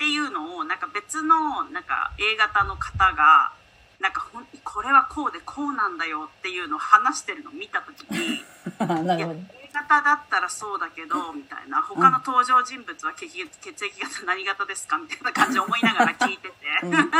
[0.00, 0.06] っん。
[0.06, 3.52] ていうのをなんか別のなんか A 型の方が
[4.00, 8.42] なんかほんこれはこうでこうなんだよっていうのを話してるのを見た時に
[9.06, 9.40] ないるやほど。
[9.52, 16.54] A 型だったらそうだけどみたいな他の登場人物は血液血液型何型ですかみたいな感じで思いながら聞いてて。
[16.82, 17.10] うん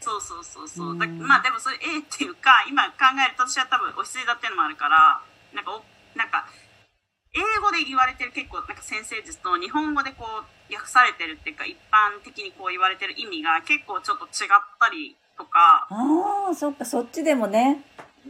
[0.00, 5.20] そうそうそうそう、うんだまあでもそれ A っていうか今考えると私は多分お羊座っていうのもあるから
[5.52, 6.46] なんかおなんか
[7.36, 17.84] 英語で言われてる結構なんか先生術と日本語でこう訳されてるっていうか一般的にこう言われてる意味が結構ちょっと違ったりとかああ、そっか、そっちでもね、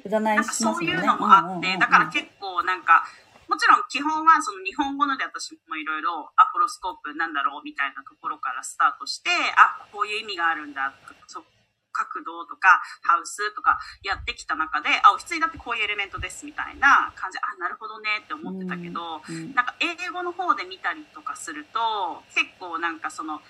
[0.05, 0.93] 占ないしますもんね。
[0.93, 3.07] そういうのもあって、だから結構なんか
[3.49, 10.93] もちろん基本はその日本語ので私もいろいろアホロスコープなんだろうみたいなところからスタートしてあこういう意味があるんだ
[11.27, 11.45] そ
[11.97, 21.79] 角度とかハウスとかやってきた中であ牡羊だってこういうエレメントですみたいな感じあなるほどねって思ってたけど、うんなんか英語の方で見たりとかすると
[22.35, 23.41] 結構なんかその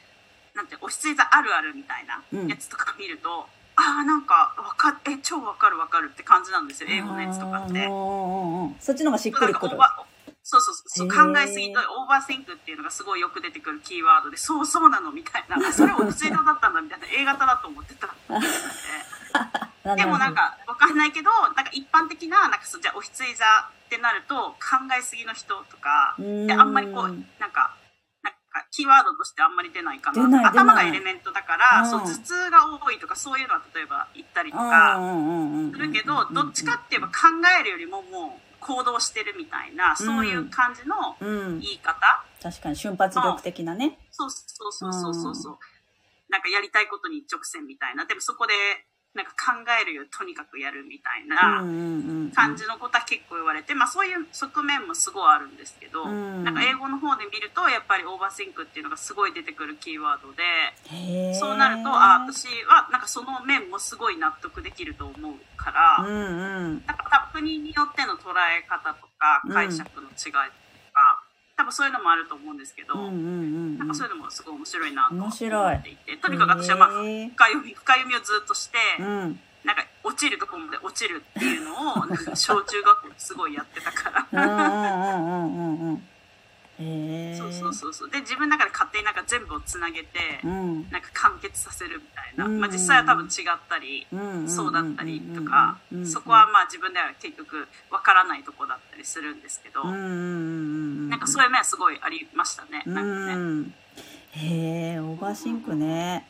[0.55, 7.85] なんて牡羊座あるあるみたいなうんやつとか見ると、ああなんかわかえ超わかるわかるって感じなんですよ英語のやつとかって。
[8.81, 9.77] そっちの方がしっくりくる。
[10.49, 15.59] そうそうそう考えすぎと overthink っていうのがすごいよく出てくるキーワードでそうそうなのみたいな。
[15.75, 17.07] それ牡羊座だったんだみたいな。
[17.11, 18.07] A 型だと思ってた。
[19.97, 27.09] でもなんかわかんないけどなんか一般的ななんかそうじゃあ牡羊座ってなると考えすぎの人とかであんまりこう
[27.41, 27.75] なんか
[28.23, 30.49] なんかキーワードとしてあんまり出ないかな。
[30.49, 31.91] 頭がエレメントだから、うん。
[31.91, 37.15] そう頭痛が多いとかそういうのは例えば言ったりとうんかするけどどっちかって言えば考
[37.61, 43.99] えるよりももう行動してるみたいなそういう感じのうん、言い方、確かに瞬発力的なね。
[44.11, 45.35] そうそうそうそうそう。
[45.35, 45.59] そう、
[46.29, 48.07] なんかやりたいことに一直線みたいな。
[48.07, 48.53] でもそこで
[49.17, 51.65] なんか考えるよとにかくやるみたいな
[52.35, 56.45] 感じのことは結構言われて、まあそういう側面もすごいあるんですけど、うん。
[56.45, 70.49] なんか英語の方で見るとやっぱり overthink っていうのがすごい出てくるキーワードで、そうなるとあ私はなんかその面もすごい納得できると思うから、うんうんなんか国によっての捉え方とか解釈の違いとか、
[71.57, 75.39] 多分そういうのもあると思うんですけど、うんうんうんなんかそういうのもすごい面白いなと思っ
[75.83, 79.41] ていてとにかく私はまあ深読み深読みをずっとして、うん。
[79.65, 81.95] なんか落ちるところまで落ちるっていうのを
[82.37, 84.45] 小中学校ですごいやってたから。
[84.45, 86.03] うんうんうんうんうんうん。
[86.79, 88.11] そうそうそうそう。
[88.11, 90.91] で自分の中で勝手になんか全部をつなげて、うん。
[90.91, 92.61] なんか完結させるみたいな、うん。
[92.61, 101.09] まあ、実際は多分違ったり、うんうんそうだったりとか、うんうんそこはまあ自分では結局わからないとこだったりするんですけど、うんう。
[101.09, 102.83] なんかそういう面はすごいありましたね。
[102.87, 103.35] うなんかね。
[103.35, 103.75] ん。
[104.33, 106.27] へえ、 overthink ね。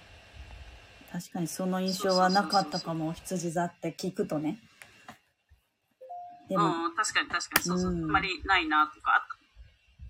[1.12, 4.58] 確かにその印象はなかったかも、羊座って聞くとね。
[6.48, 7.64] でも、うん、確かに確かに。
[7.64, 8.04] そうそう、うん。
[8.04, 9.16] あんまりないなとか。
[9.16, 9.35] あと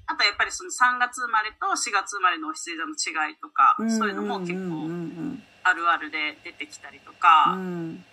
[0.09, 2.93] あとやっぱりその3月生まれと4月生まれのお羊座の
[3.29, 8.05] 違いとか、そういうのも結うん構うんあるあるで出てきたりとうか、ん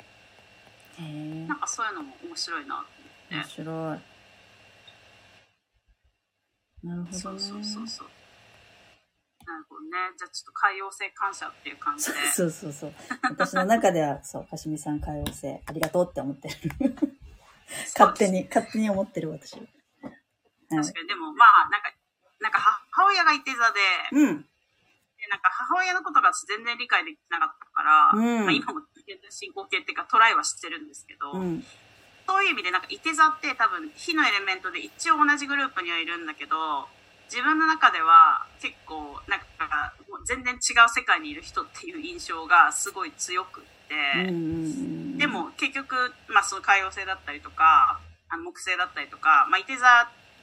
[1.00, 1.48] うん。
[1.48, 2.82] なん、かそういうのも面白いなと
[3.30, 3.50] 思面って。
[3.52, 4.02] 白い。
[6.88, 7.18] なるほどね。
[7.20, 8.08] そうそうそうそう。
[9.46, 9.89] なるほどね。
[10.18, 12.14] じゃあちょっと海洋性感謝っていう感じで。
[12.32, 12.94] そうそうそう。
[13.30, 16.56] 私の中では、 そう、かしみさん海王星、ありがとうって思ってる。
[17.98, 19.58] 勝手に、勝手に思ってる私。
[20.70, 21.07] はい確かに。
[21.07, 21.91] でもまあ、なんか、
[22.39, 22.59] なんか
[22.91, 23.80] 母親がいて座で、
[24.11, 24.45] うん。
[25.24, 28.82] でなんか母親のことが全然理解できなかったから、うんまあ、今も
[29.30, 31.64] 進行形っていうかトライはしてるんですけど、うん。
[32.28, 36.88] そういう意味でなんかいて座って多分火のエレメントで一応同じグループにはいるんだけど
[37.28, 44.32] 自分の中では結構なんかもう全然違う世界にいる人っていう印象がすごい強くって。
[45.18, 47.99] で、も結局、まあ、その海洋星だったりとか
[48.30, 49.86] あの木星だったりとか、まあ、いて座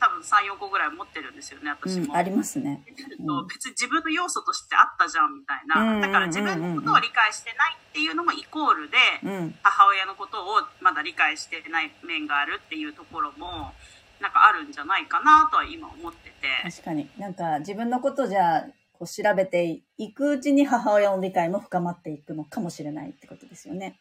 [0.00, 2.06] 多分34個ぐらい持ってるんですよね私も。
[2.06, 2.82] うん、ありますね。
[2.86, 9.54] と別に自分の要素としてあったじゃんみたいうんうんうんうんなだから自分のことを理解してないっていうのもイコールでうん。
[9.62, 13.72] 母親のことをまだ理解してない面があるっていうところも
[14.20, 17.08] なんかあるんじゃないかなとは今思ってて確かに。
[17.18, 23.98] なんか、自分のことじゃ、こう調べていくうちに母親の理解も深まっていくのかもしれないってことですよね。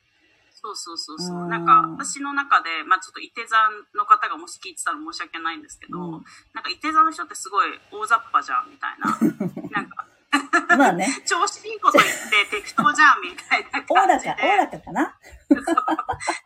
[0.61, 3.55] そうそうそうそううんなんか私の中でまあちょっといて座
[3.95, 9.07] の方がもし聞いてたら申し訳ないんですけど、うんなんかいて座の人ってすごい大雑把じゃんみたいな
[9.71, 10.05] なんか
[10.77, 11.07] まあね。
[11.25, 15.15] 調子いいこと言って適当じゃんみたいなおおら感じで、かおおらかかな
[15.49, 15.65] そう っ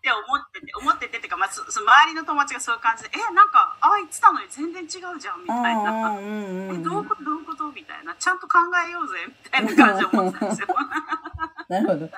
[0.01, 5.91] て思ってて、思っててっていうか、まあ、そ周りの友達がそういう感じで、え、なんか、ああ言ってたのに全然違うじゃん、みたいな。
[5.91, 6.27] うんうんう
[6.67, 6.83] んうえ、ん。
[6.83, 8.15] どういうことどういうことみたいな。
[8.15, 10.67] ちゃんと考えようぜ、みたいな感じで思ってたんですよ。
[11.69, 12.09] なるほど。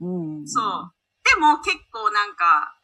[0.00, 0.48] うん。
[0.48, 0.92] そう。
[1.24, 2.74] でも結構なんか、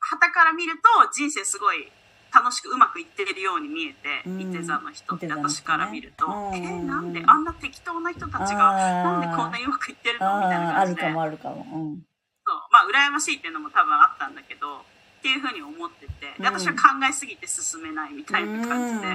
[0.00, 1.92] 旗から見ると人生すごい
[2.34, 4.40] 楽しくうまくいってるように見えて、うん。
[4.40, 6.54] いて座の人って私から見ると、うん。
[6.56, 10.36] え、なんであんな適当な人たちが、なんでこんなにうまくいってるの？
[10.36, 11.02] みたいなああ、あ感じで。
[11.02, 11.54] るかもあるかも。
[11.54, 11.60] う
[11.94, 12.02] ん。
[12.44, 12.58] そう。
[12.72, 16.34] まあ羨ましいっていうのも多分あったんだけどっていうふうに思ってて。
[16.38, 16.42] うん。
[16.42, 19.06] で私は考えすぎて進めないみたいな感じで、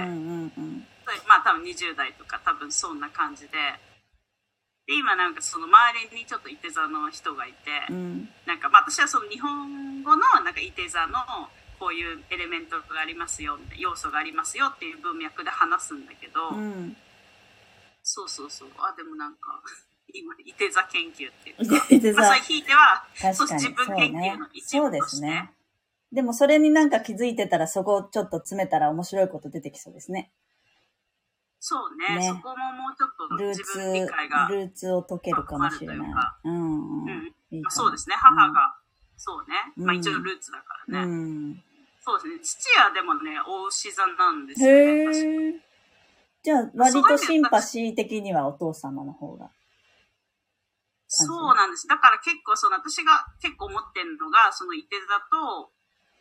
[1.28, 3.58] まあ多分20代とか多分そんな感じで
[4.86, 8.28] で今なんかその周りにちょっといて座の人がいて、うん。
[8.46, 11.18] なんかまあ私はその日本語のなんかいて座の
[11.78, 16.96] こういうエレメントがありますよみたいな要素がありますよっていう文脈で話すんだけど、うん。
[18.02, 19.62] そうそうそうあでもなんか
[20.12, 23.62] 今いて座研究っていういかそれひいてはそう確かに。
[23.62, 25.50] 自分研究の一部としてすね。
[26.12, 30.30] でもそれになんか気づいてたらそこをちょっと詰めたら面白いこと出てきそうですね。
[31.64, 32.18] そうね。
[32.18, 32.26] ね。
[32.26, 35.98] そこももうちょっとルー自分理ツ解が、、ルーツを解けるかもしれない。
[36.44, 37.34] うんうん。
[37.52, 38.16] いいそうですね。
[38.18, 38.74] 母が、
[39.16, 41.14] そうね、まあ、うん一応ルーツだからね、う
[41.54, 41.62] ん。
[42.00, 42.40] そうですね。
[42.42, 45.62] 父はでもね大牛座なんですよねへ確。
[46.42, 49.52] じゃあ割とシンパシー的にはお父様の方が。
[51.06, 51.86] そうなんです。
[51.86, 55.70] だから結構その私が結構思ってるのがその伊手座と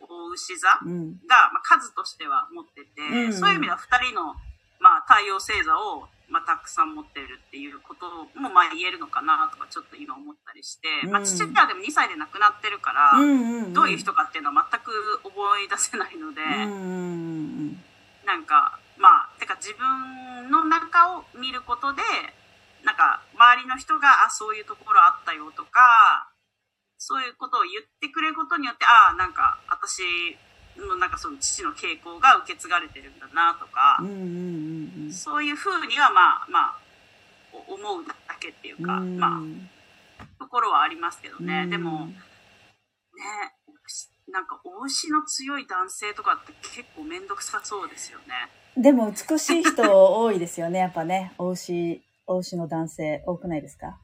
[0.06, 1.18] 大牛座うん。
[1.26, 4.36] が、まあ、数としては持ってて、うんそういう意味では2人の、
[4.82, 13.14] まあ、太陽星座を、まあ、たくさん持ってるっていうことも、まあ、言えるのかなとかちょっと今思ったりして、まあ、うん父はでも2歳で亡くなってるから。
[13.72, 14.92] どういう人かっていうのは全く
[15.24, 17.78] 思い出せないので、うん
[18.26, 22.02] なんかまあてか自分の中を見ることで
[22.86, 26.32] なんか周りの人があそういうところあったよとか
[26.98, 30.38] そういうことを言ってくれることによってああなんか私
[30.78, 34.08] のなんかその父の傾向が受け継がれてるんだなとかうん。
[34.08, 36.78] うんうんうんそういうふうにはまあまあ
[37.54, 39.18] お思うだけっていうか、うん。
[39.18, 39.42] まあ
[40.40, 42.14] ところはありますけどね、うんでもね
[44.30, 48.50] なんか推しの強い男性とかって結構面倒くさそうですよね。
[48.78, 49.84] でも美しい人
[50.24, 51.34] 多いですよね、やっぱね。
[51.38, 54.00] お牛、お牛の男性多くないですか？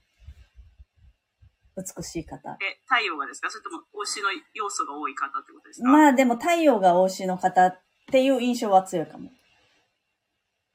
[1.78, 2.58] 美しい方。
[2.60, 3.52] え、太陽がですか？
[3.52, 7.80] それとも推しの要素が多い方ってことですか、まあでも太陽がお牛の方っ
[8.12, 9.30] ていう印象は強いかも。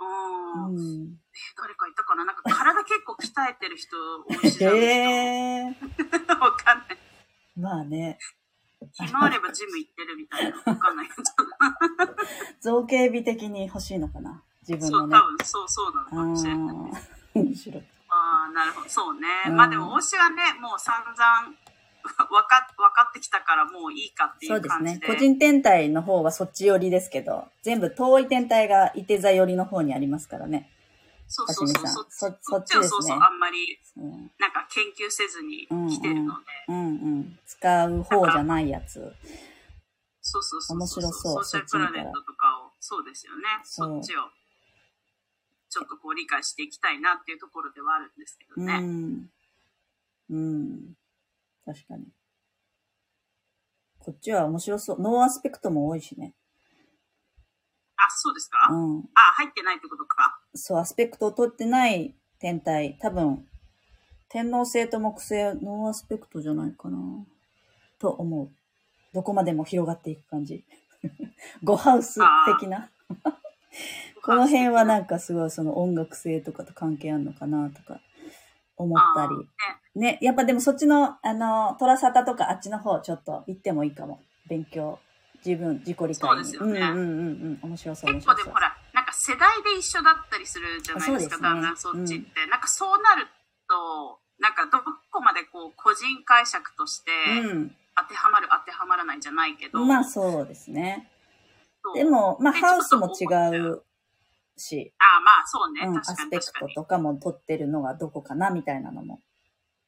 [0.01, 1.17] の、うん。
[1.57, 2.25] 誰かいたかな？
[2.25, 3.97] なんか体結構鍛えてる人、
[4.29, 4.77] お医者さんの人。
[4.77, 5.65] へえ。
[6.29, 6.99] わかんない。
[7.57, 8.19] まあね。
[8.93, 10.57] 暇あればジム行ってるみたいな。
[10.65, 11.23] わかんないけど。
[12.61, 14.43] 造形美的に欲しいのかな？
[14.69, 15.17] 自分そう、のね。
[15.17, 16.77] 多分そうそうなのかもしれない。
[16.77, 17.83] あー面白い。
[18.23, 18.89] ああ、なるほど。
[18.89, 19.27] そうね。
[19.49, 21.57] うんまあでも、推しはね、もう散々、
[22.31, 25.07] わか、分かってきたからもういいかっていそうですう感じで。。
[25.09, 30.71] ね個人天体の方はそっち寄りですけど、全部遠い天体が伊手座寄りの方にありますからね。
[31.29, 31.87] そうそうそう。
[31.87, 36.45] そそそっちそっちをですねそうそう、あんまり、うんなんか研究せずに来てるので。
[36.69, 36.81] うんう
[37.21, 37.39] ん。
[37.47, 39.15] 使う方じゃないやつ。
[40.21, 40.79] そうそうそう。
[40.79, 43.43] 面白そう social planetとかを、そうですよね。
[43.65, 44.23] そうそっちを、
[45.73, 48.79] ちょっとこう理解していきたいなっていうところではあるんですけどうね。
[48.79, 49.31] ん。
[50.29, 50.95] うん。
[51.65, 52.05] 確かに。
[53.99, 55.01] こっちは面白そう。
[55.01, 56.35] no aspect も多いしね。
[57.97, 58.99] あ、そうですか、うん。
[59.15, 60.39] あ、入ってないってことか。
[60.55, 63.49] そう、アスペクトを取ってない天体、多分、
[64.29, 66.99] 天王星と木星、 no aspect じゃないかな。
[67.99, 68.51] と思う。
[69.15, 70.67] どこまでも広がっていく感じ。
[71.65, 72.21] 5ハウス
[72.61, 72.91] 的な。
[74.23, 78.01] この辺はなんかすごいその音楽性とかと関係あるのかなとか
[78.77, 79.49] 思ったり。
[79.95, 84.23] ね、やっぱでもそっちの、あの、トラサタとかあっちの方ちょっと行ってもいいかも。
[84.49, 84.99] 勉強。
[85.45, 86.15] 自分、自己理解に。
[86.17, 87.71] そうですよねうんうんうんうん。
[87.71, 88.37] 面白そう、白そう。
[88.37, 92.47] 構でもほら、なんか世代で一緒だったりするじゃないですか、だんだんそっちって。
[92.47, 93.27] なんかそうなる
[93.69, 97.11] と、なんかどこまでこう個人解釈として
[97.43, 97.77] うん。
[97.95, 99.85] 当てはまる当てはまらないじゃないけど。
[99.85, 101.11] まあそうですね。
[101.95, 103.85] でも、まあでハウスも違たう
[104.57, 105.81] し、ああ、まあそうね。
[105.87, 106.45] うん、アスペク。
[106.61, 109.21] トとかも取ってるのがどこかなみたいなのも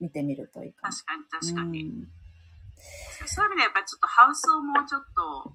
[0.01, 1.71] 見てみるといいか確かに確かな。
[1.71, 1.83] に。
[1.83, 2.09] うん
[3.27, 5.53] そういう意味でやっぱりちょっとハウスをもうちょっと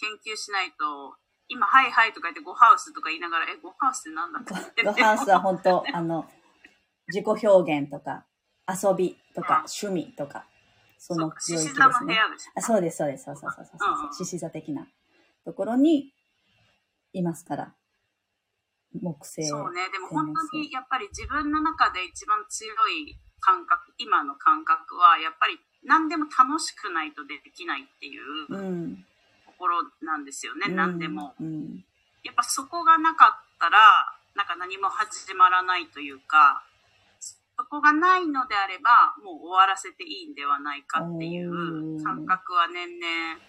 [0.00, 1.16] 研究しないと、
[1.48, 6.28] 今、はいはいとか言って、ゴハウスとか言いながら、え、ゴハウスってなんだって言ってゴハウスは本当、 あの、
[7.08, 8.26] 自己表現とか、
[8.68, 10.46] 遊びとか、趣味とか、
[10.98, 12.14] その獅領域子座の部ですね。
[12.14, 12.52] 屋です。
[12.56, 14.86] あそうです、そうです、そうそうそうそううんうん獅子座的な
[15.48, 16.12] ところに
[17.14, 17.74] いますから。
[18.92, 19.48] 木星。
[19.48, 19.88] そうね。
[19.90, 28.96] でも本当にやっぱり自分の中で一番強い感覚、今の感覚は、やっぱり何でも楽しくないとできないっていううん。
[29.46, 30.68] ところなんですよね。
[30.68, 31.32] 何でも。
[31.40, 31.82] うん。
[32.22, 33.78] やっぱそこがなかったら、
[34.36, 36.62] なんか何も始まらないというか、
[37.20, 43.40] そこがないのであれば、もう終わらせていいんではないかっていう感覚は年々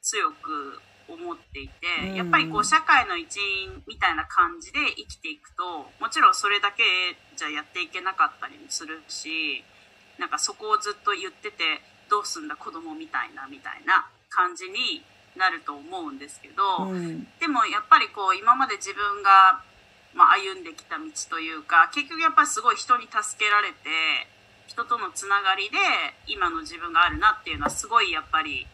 [0.00, 6.82] 強く思っていて、うんやっぱりこう社会の一員みたいな感じで生きていくと、もちろんそれだけ
[7.36, 9.64] じゃやっていけなかったりもするし、
[10.18, 15.02] なんかそこをずっと言ってて、どうすんだ子供みたいなみたいな感じに
[15.36, 17.26] なると思うんですけど、うん。
[17.40, 19.62] でもやっぱりこう今まで自分が、
[20.14, 23.74] まあ、歩んできた道というか結局やっぱりすごい人に助けられて
[24.66, 25.76] 人とのつながりで
[26.26, 28.66] 今の自分があるなっていうのはすごいやっぱり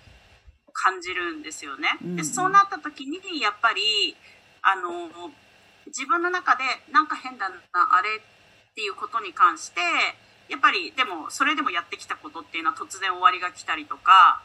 [0.80, 1.98] 感じるんですよね。
[2.16, 4.16] でそうなった時にやっぱり
[4.62, 5.30] あの
[5.86, 9.80] 自分の中でなんか変だなあれっていうことに関して
[10.48, 14.42] やっぱりでもそれでもやってきたことっていうのは突然終わりが来たりとか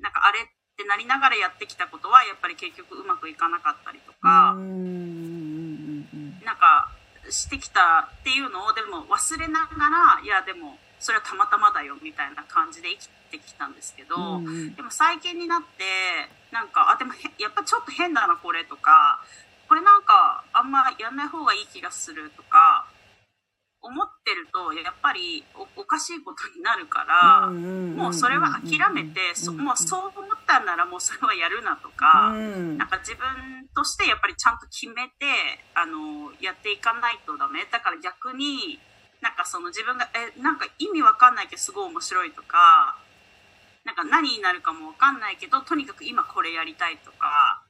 [0.00, 0.46] なんかあれっ
[0.76, 6.02] てなりながらやってきたことはやっぱり結局うまくいかなかったりとか、うん。
[6.44, 6.90] なんか
[7.30, 15.84] してきたっていうのをでも忘れながらいやでもそれはたまたまだよみたいな感じで生きてきたんですけど、うんうんでも最近になって
[16.50, 19.20] なんかあでもへやっぱちょっと変だなこれとか
[19.68, 22.88] これなんかあんまやんない方がいい気がするとか
[23.82, 27.50] 思ってるとやっぱりおおかしいことになるから。
[27.50, 35.28] もうそれは諦めて、そもうそう思ったんならもうそれはやるなとか、うんなんか自分としてやっぱりちゃんと決めて、
[35.74, 37.66] あの、やっていかないとダメ。
[37.70, 38.80] だから逆に、
[39.24, 43.00] なんかその自分が、え、なんか意味わかんないけどすごい面白いとか、
[43.82, 47.64] なんか何になるかもわかんないけど、とにかく今これやりたいとか、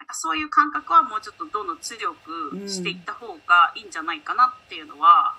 [0.00, 5.38] なんかそういう感覚はもうちょっとどんどん強くしていった方がいいんじゃないかなっていうのは、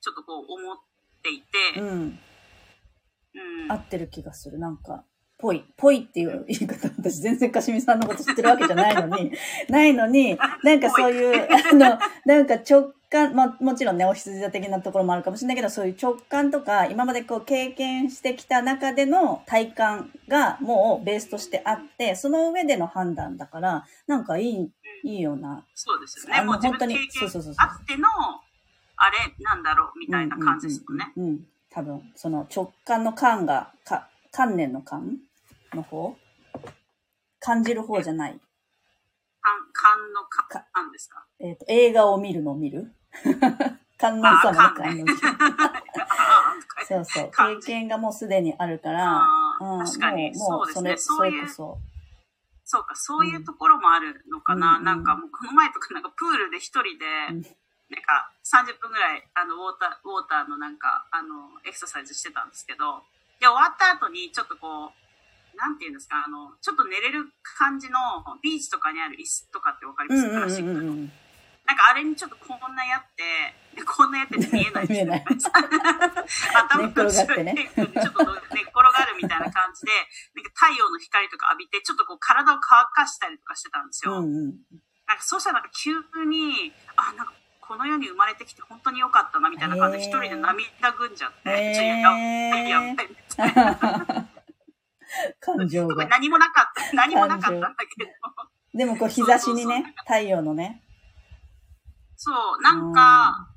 [0.00, 0.76] ちょっとこう思っ
[1.22, 1.88] ていて、うん。
[1.90, 4.58] うん合ってる気がする。
[4.58, 5.04] なんか、
[5.38, 5.64] ぽい。
[5.76, 9.32] ぽいっていう 言い方、私全然かしみさんのこと知ってるわけじゃないのに、
[9.70, 24.72] ないのに、なんかそういう、 あの、なんか直感、まあもちろんね、お羊座的なところもあるかもしれないけど、そういう直感とか、今までこう経験してきた中での体感がもうベースとしてあって、その上での判断だから、なんかいい、
[25.04, 25.64] いいような。
[25.74, 26.42] そうですよね。
[26.42, 28.08] もう本当にそうそうそうそうあっての、
[28.96, 31.12] あれなんだろうみたいな感じですよね。
[31.16, 31.46] うんうんうんうん。
[31.70, 35.18] 多分、その直感の感が、か、観念の感
[35.74, 36.16] の方？
[37.40, 38.40] 感じる方じゃない？
[39.72, 41.24] 観の観観ですか？
[41.40, 42.92] えっ、と、映画を見るのを見る？
[43.98, 45.06] 観音様のあ観音
[46.86, 47.30] そうそう。
[47.32, 49.22] 観経験がもうすでにあるから、
[49.58, 51.18] 確かに、もう、もそううですね。
[51.18, 51.78] それ、そういうそれこ、そ。
[52.64, 54.76] そうか、そういうところもあるのかな。
[54.78, 57.42] うんなんかもうこの前とかなんかプールで一人で、うん
[57.88, 63.00] なんか30分ぐらい、あの、ウォーター、ウォーターのなんか、あの、エクササイズしてたんですけど、
[63.40, 65.07] で、終わった後にちょっとこう、
[65.58, 67.98] なんていうんですか、あの、ちょっと寝れる感じの
[68.42, 70.22] ビーチとかにある椅子とかってわかります？
[70.22, 70.92] うんうんうんクラシックの。
[70.92, 71.12] うん。
[71.66, 79.92] なんかあれにちょっとこんなやって、でこんなやってて見えない見えない 頭の後ろちょっと寝っ転がるみたいな感じで、
[80.34, 84.20] なんか太陽の光とか浴びて、ちょっとこう体を乾かしたりとかしてたんですよ。
[84.20, 84.54] うんうん。
[85.06, 85.92] なんかそうしたらなんか急
[86.24, 94.28] に、あ、なんかこの世に生まれてきて本当に良かったなみたいな感じで一人で涙ぐんじゃって、ちょやばいやばいみたいな。
[95.40, 96.06] 感情が。
[96.06, 98.10] 何もなかった、何もなかったんだけど。
[98.74, 100.82] でもこう日差しにね、太陽のね。
[102.16, 103.48] そう、なんか、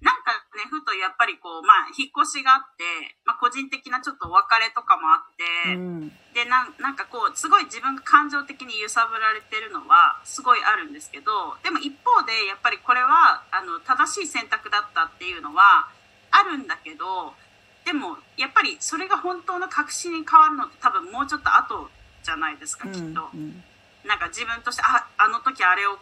[0.00, 2.84] なんかね、ふとやっぱりこう、まあ、引っ越しがあって、
[3.24, 6.12] まあ、個人的なちょっとお別れとかもあって、うん。
[6.36, 15.88] でなんなんかこうすごい自分が感情的に揺さぶられてるのはすごいあるんですけどでも一方でやっぱりこれはあの正しい選択だったっていうのは
[16.28, 17.32] あるんだけど
[17.86, 21.88] でもやっぱりそれが本当の確信に変わるのって多分もうちょっと後
[22.24, 23.30] じゃないですか、うんきっと。
[23.32, 23.62] うん
[24.06, 25.98] なんか自分としてああの時あれを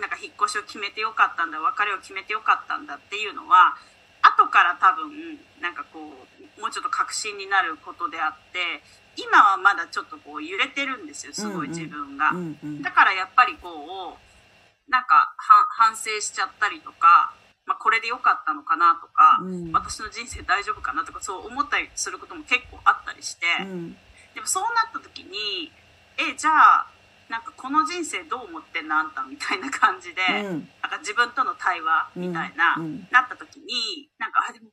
[0.00, 3.76] なんか引っ越しを決めてよかったんだ別れを決めてよかったんだっていうのは
[4.24, 5.12] 後から多分
[5.60, 8.80] なんかこうもうちょっと確信になることであって
[9.20, 12.30] 今はまだちょっとこう揺れてるんですよすごい自分が。
[12.30, 15.36] うんうんだからやっぱりこうなんかは
[15.68, 17.32] 反省しちゃったりとか、
[17.66, 19.72] まあ、これでよかったのかなとか、うん。
[19.72, 23.46] 私の人生大丈夫かなとかそう思ったりすることも結構あったりして。
[23.60, 23.96] うん。
[24.34, 25.72] でもそうなった時に
[26.18, 26.86] えじゃあ
[27.30, 30.68] なんかこの人生どう思ってんのあんたみたいな感じで、うん。
[30.82, 32.76] なんか自分との対話みたいな、
[33.10, 34.68] なった時になんかあでも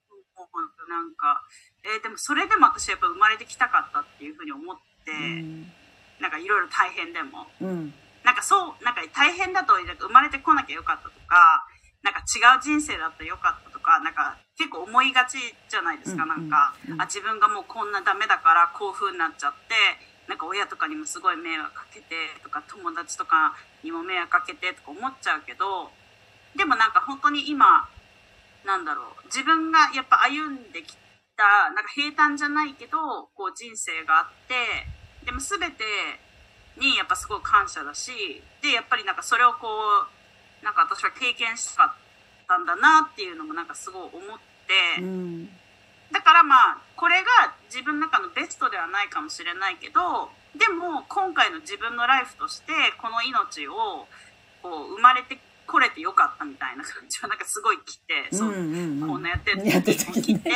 [0.90, 1.42] なんか、
[1.86, 4.76] えーでもそれでも私やっぱ生まれてきたかったっていうふうに思っ
[5.06, 5.72] て、うん。
[6.20, 7.48] なんかいろいろ大変でも。
[7.62, 7.94] うん。
[8.24, 11.61] なんかそうなんか大変だと生まれてこなきゃよかったとか
[12.04, 15.38] なんか違う人生だったらよかったとかなんか結構思いがち
[15.70, 17.02] じゃないですか、うんうんなんか、うん。
[17.02, 19.74] あ自分がもうこんなダメだからこういう風になっちゃって
[20.28, 25.92] なんか親とかにもすごい迷惑かけてとか友達とかにも迷惑かけてとか思っちゃうけど
[26.56, 27.90] でもなんか本当に今
[28.66, 30.96] なんだろう自分がやっぱ歩んでき
[31.36, 32.98] たなんか平坦じゃないけど
[33.36, 35.84] こう人生があってでも全て
[36.78, 38.12] にやっぱすごい感謝だし
[38.62, 39.68] でやっぱりなんかそれをこ
[40.08, 40.21] う
[40.64, 41.98] なんか私は経験したかっ
[42.48, 44.40] たんだなっていうのもなんかすごい思っ
[44.98, 45.50] て、うん。
[46.12, 54.08] だからまあこれが自分の中のベストではないかもしれないけどでも今回の自分のライフとしてこの命を
[54.62, 60.54] こう生まれてこれてよかったみたいな感じはなんかすごい来て、そううんうんこんなやってるやってる時に聞いてね。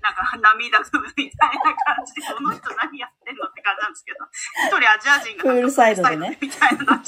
[0.00, 1.62] なんか涙ぐむみたいな
[1.96, 4.24] 感じで、この人何やってんのって感じなんですけど、
[4.68, 6.38] 一人アジア人がプールサイドでね。
[6.40, 7.02] みたいな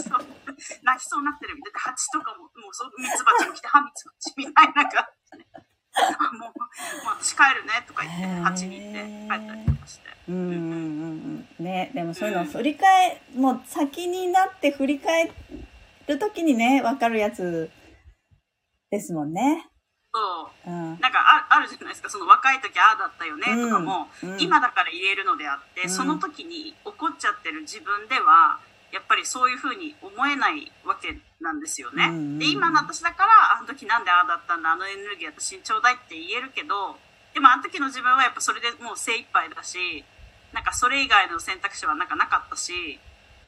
[0.82, 5.46] 泣きそうになってるみたいな、蜂とかも、もうそう、ミツバチも来て、歯ミツバチみたいな感じで、
[5.94, 10.10] あ、もう、もう私帰るねとか言って、蜂に行って帰ったりとかして。
[10.28, 11.64] うんうんうんうん。
[11.64, 15.32] ね、でもそういうのを振り返、もう先になって振り返
[16.06, 17.70] るときにね、わかるやつ
[18.90, 19.66] ですもんね。
[20.12, 20.70] そう。
[20.70, 21.00] うん。
[21.00, 28.58] なんかああるじゃないですか、その若い時ああだったよねとかも、うんうん今だから言えるのであって、うんその時に怒っちゃってる自分では、
[28.92, 32.06] やっぱりそういうふうに思えないわけなんですよね。
[32.06, 36.98] うんうんで、今の私だから、あの時なんでああだったんだ、あのエネルギー私にちょうだいって言えるけど、
[37.34, 40.04] でもあの時の自分はやっぱそれでもう精一杯だし、
[40.52, 42.98] なんかそれ以外の選択肢はなんかなかったし、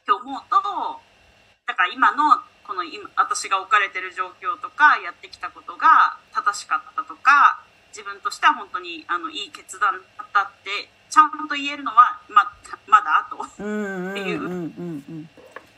[0.01, 0.55] って思うと、
[1.65, 7.59] だから今のこの今私が置かれてる状況とかやってきたことが正しかったとか
[7.91, 12.41] 自分としては本当にあのいい決断だったってちゃんと言えるのはま
[12.89, 15.29] まだ後うんうんう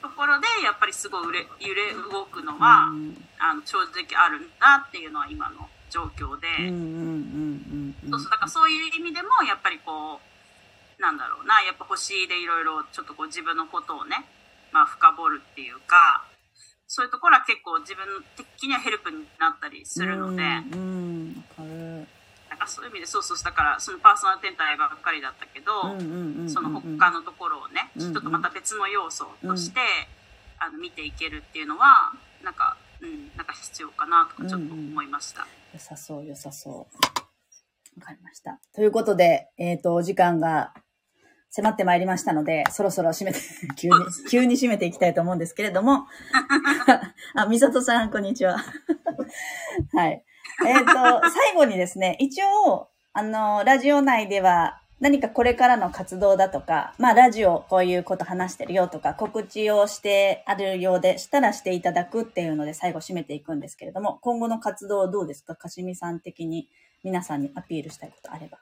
[0.02, 3.20] ところでやっぱりすごい揺れ揺れ動くのは、うん。
[3.38, 6.48] あの正直あるんだっていうのは今の状況で、
[8.10, 14.24] だからそういう意味でもやっぱりこうなんだろうなやっぱ星でいろいろちょっとこう自分のことをね、
[14.72, 16.24] まあ、深掘るっていうか
[16.88, 18.08] そういうところは結構自分
[18.38, 20.95] 的にはヘルプになったりするので、うんうん
[22.56, 29.82] るなんかそういう意味でそうそうだからそのパーソナル天体ばっかりだったけど、うんうんうんうんその他のところをね、うんうんちょっとまた別の要素として、
[30.60, 32.14] あの見ていけるっていうのは
[32.44, 35.48] なんか、うん、なんか必要かなとかちょっと思いました。
[35.74, 38.00] 良さそう、良さそう。
[38.00, 38.60] わかりました。
[38.74, 40.74] ということで、えっ、と、お時間が
[41.50, 43.40] 迫ってまいりましたので、そろそろ締めて、
[43.76, 43.96] 急に
[44.30, 46.08] 急に締めていきたいと思うんですけれども。
[47.36, 48.58] あ、みさとさん、こんにちは。
[49.94, 50.24] はい。
[50.66, 50.94] えっ、と、
[51.30, 65.56] 最後にですね、一応、あの、ラジオ内では、何かこれからの活動だとか、まあ、ラジオこういうこと話してるよとか、告知をしてあるようでしたらしていただくっていうので、最後締めていくんですけれども、今後の活動どうですか？
[65.56, 66.70] かしみさん的に
[67.04, 68.58] 皆さんにアピールしたいことあれば。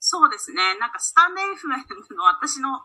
[0.00, 0.78] そうですね。
[0.78, 2.80] なんかスタンド FM の私の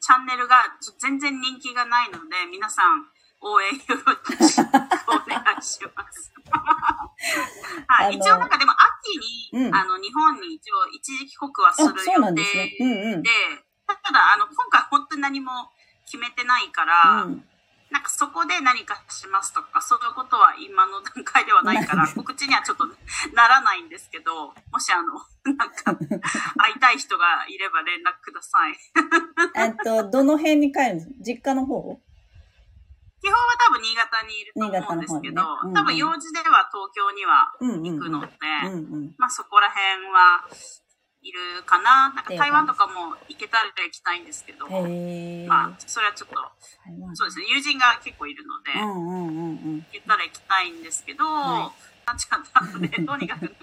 [0.00, 0.62] チャンネルが
[0.98, 3.06] 全然人気がないので、皆さん
[3.40, 4.60] 応援よろしく
[5.08, 6.32] お願いします。
[7.88, 9.18] はい、一応なんかでも秋
[9.52, 13.30] に、うんあの日本に一応一時帰国はするあそうなんですね予定うんうんで、
[13.86, 15.70] ただあの今回本当に何も
[16.06, 17.44] 決めてないから、うん。
[17.90, 22.86] なんかそこで何かしますとか、そういうことは今の段階ではないから、 告知にはちょっと
[23.34, 25.12] ならないんですけど、もしあの、
[25.56, 25.96] なんか、
[26.56, 28.78] 会いたい人がいれば連絡ください。
[29.56, 31.14] えっと、どの辺に帰るんですか？
[31.20, 32.00] 実家の方
[33.20, 33.38] 基本は
[33.68, 37.52] 多分新潟にいると思うんですけど、ねうんうん多分用事では東京には。
[37.60, 38.28] 行くので、
[38.64, 39.14] うんうん。
[39.18, 40.44] まあそこら辺は
[41.22, 42.12] いるかな。
[42.14, 44.66] なんか台湾とかも行けたら行きたいんですけど。
[44.68, 46.36] まあそれはちょっと、
[47.14, 49.86] そうですね、友人が結構いるので、うんうんうんうん。
[49.92, 51.72] 行ったら行きたいんですけど、は
[52.06, 53.54] なっちゃったので、とにかく、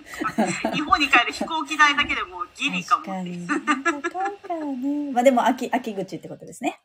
[0.73, 3.05] 日本に帰る飛行機代だけでもうギリかも。
[3.05, 3.47] 確かに。
[3.47, 5.11] 高いからね。
[5.11, 6.79] まあでも秋、秋口ってことですね。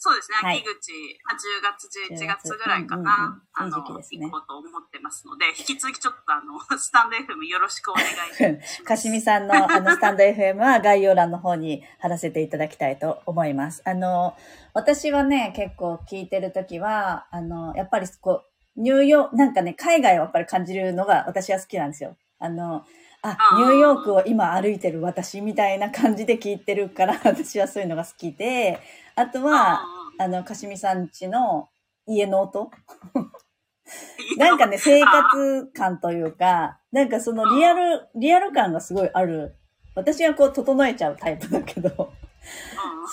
[0.00, 0.58] そうですね、はい。
[0.58, 0.92] 秋口、
[1.26, 8.82] まあ10月、11月ぐらいかうんうんな、あの、行こうと思ってますので、引き続きちょっとあの、スタンド FM よろしくお願いします。
[8.86, 13.82] かしみさんのあのスタンド FM は概要欄の方に貼らせていただきたいと思います。
[13.84, 14.36] あの、
[14.72, 18.44] 私はね、結構聞いてるときは、あの、やっぱりこ
[18.76, 22.16] う、ニューヨーク、なんかね、海外をやっぱり感じるのが私は好きなんですよ。
[22.38, 22.84] あの、
[23.22, 28.78] あ、ニューヨークを今歩いてる私みたいな感じで聞いてるから、私はそういうのが好きで、
[29.18, 29.80] あとは、
[30.18, 31.68] あの、かしみさんちの
[32.06, 32.70] 家の音
[34.38, 39.56] なんかね、生活感というか、なんかそのリアル、リアル感がすごいある。
[39.96, 42.12] 私はこう整えちゃうタイプだけど、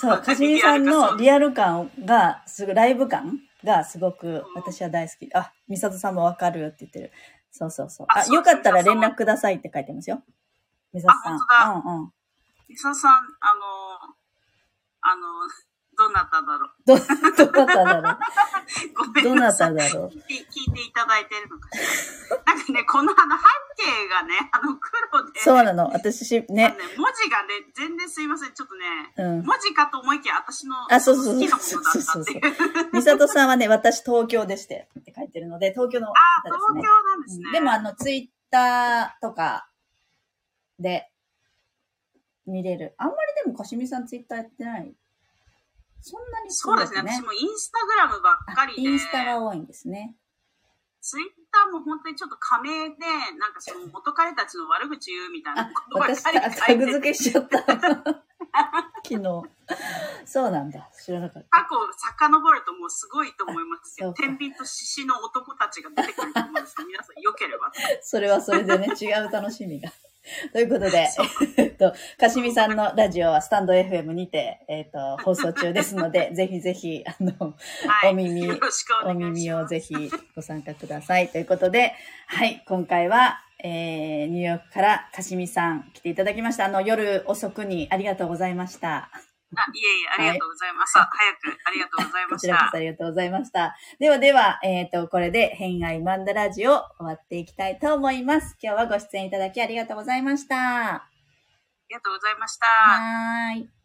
[0.00, 5.28] そう、かしみさんのリアル感が、すごい、ライブ感がすごく私は大好き。
[5.34, 7.12] あ、みさとさんもわかるよって言ってる。
[7.50, 8.06] そうそうそう。
[8.10, 10.22] あ、よかったら連絡くださいって書いてますよ。
[10.92, 11.38] みさとさん。
[11.50, 12.12] あうんうん。
[12.68, 14.16] みささん、あの、
[15.00, 15.22] あの、
[15.96, 16.70] どなただろう？
[16.84, 16.96] ど、
[17.54, 18.18] どなただろ
[18.94, 19.22] ごう？
[19.22, 19.76] どなめんなさい。
[19.76, 20.08] ただろう？
[20.08, 21.78] 聞いていただいてるのかし
[22.30, 22.36] ら？
[22.54, 23.44] なんかね、このあの背
[23.82, 25.88] 景がね、あの黒で、そうなの。
[25.92, 26.44] 私し、ね。
[26.48, 28.52] ね、文字がね、全然すいません。
[28.52, 28.84] ちょっとね、
[29.16, 29.46] うん。
[29.46, 32.90] 文字かと思いきや私のあそうそうそう好きなものだったっていう。
[32.92, 37.02] みさとさんはね、私東京でしてって書いてるので、東京の方あ、ですね東京。
[37.06, 37.52] なんですね。
[37.52, 39.68] でもあの、ツイッターとか
[40.78, 41.10] で
[42.46, 42.94] 見れる。
[42.98, 44.94] あんまりでもかしみさんツイッターやってない
[46.00, 47.00] そんなにそうですね。
[47.00, 50.14] 私もインスタグラムばっかりで、インスタが多いんですね。
[51.00, 52.96] ツイッターも本当にちょっと仮名で、
[53.38, 57.58] なんかその元彼たちの悪口言うみたいなあことばっ私、かりタ書いてグ付けしちゃった。
[59.04, 59.42] 昨日。
[60.24, 60.90] そうなんだ。
[61.04, 61.48] 知らなかった。
[61.48, 64.12] 過去を遡るともうすごいと思いますよ。
[64.14, 67.70] 天秤と獅子の男たちが出てくると思うんですけど、皆さん良ければ。
[68.02, 69.92] それはそれでね、違う楽しみが。
[70.52, 71.08] ということで、
[71.56, 77.54] えっと、かしみさんのラジオはスタンド FM にて、えっと、放送中ですので、 ぜひぜひ、あの、
[77.86, 78.10] はい。
[78.10, 78.56] お耳お
[79.08, 79.14] お。
[79.14, 79.94] 耳をぜひ
[80.34, 81.28] ご参加ください。
[81.28, 81.94] ということで、
[82.26, 86.66] はい、今回は、えー、ニューヨークからかしみさん来ていただきました。
[86.66, 89.10] あの、夜遅くにありがとうございました。
[89.54, 90.98] あいえいえ、ありがとうございます。
[90.98, 92.80] 早く、ありがとうございましたこちらこそあ。
[92.80, 93.76] りがとうございました。
[93.98, 98.56] ではでは、えっ、と、これで、偏愛マンダラジオ終わっていきたいと思います。
[98.60, 100.56] 今日はご出演いただきありがとうございました。
[100.56, 101.08] あ
[101.88, 102.66] りがとうございました。
[102.66, 103.75] はーい。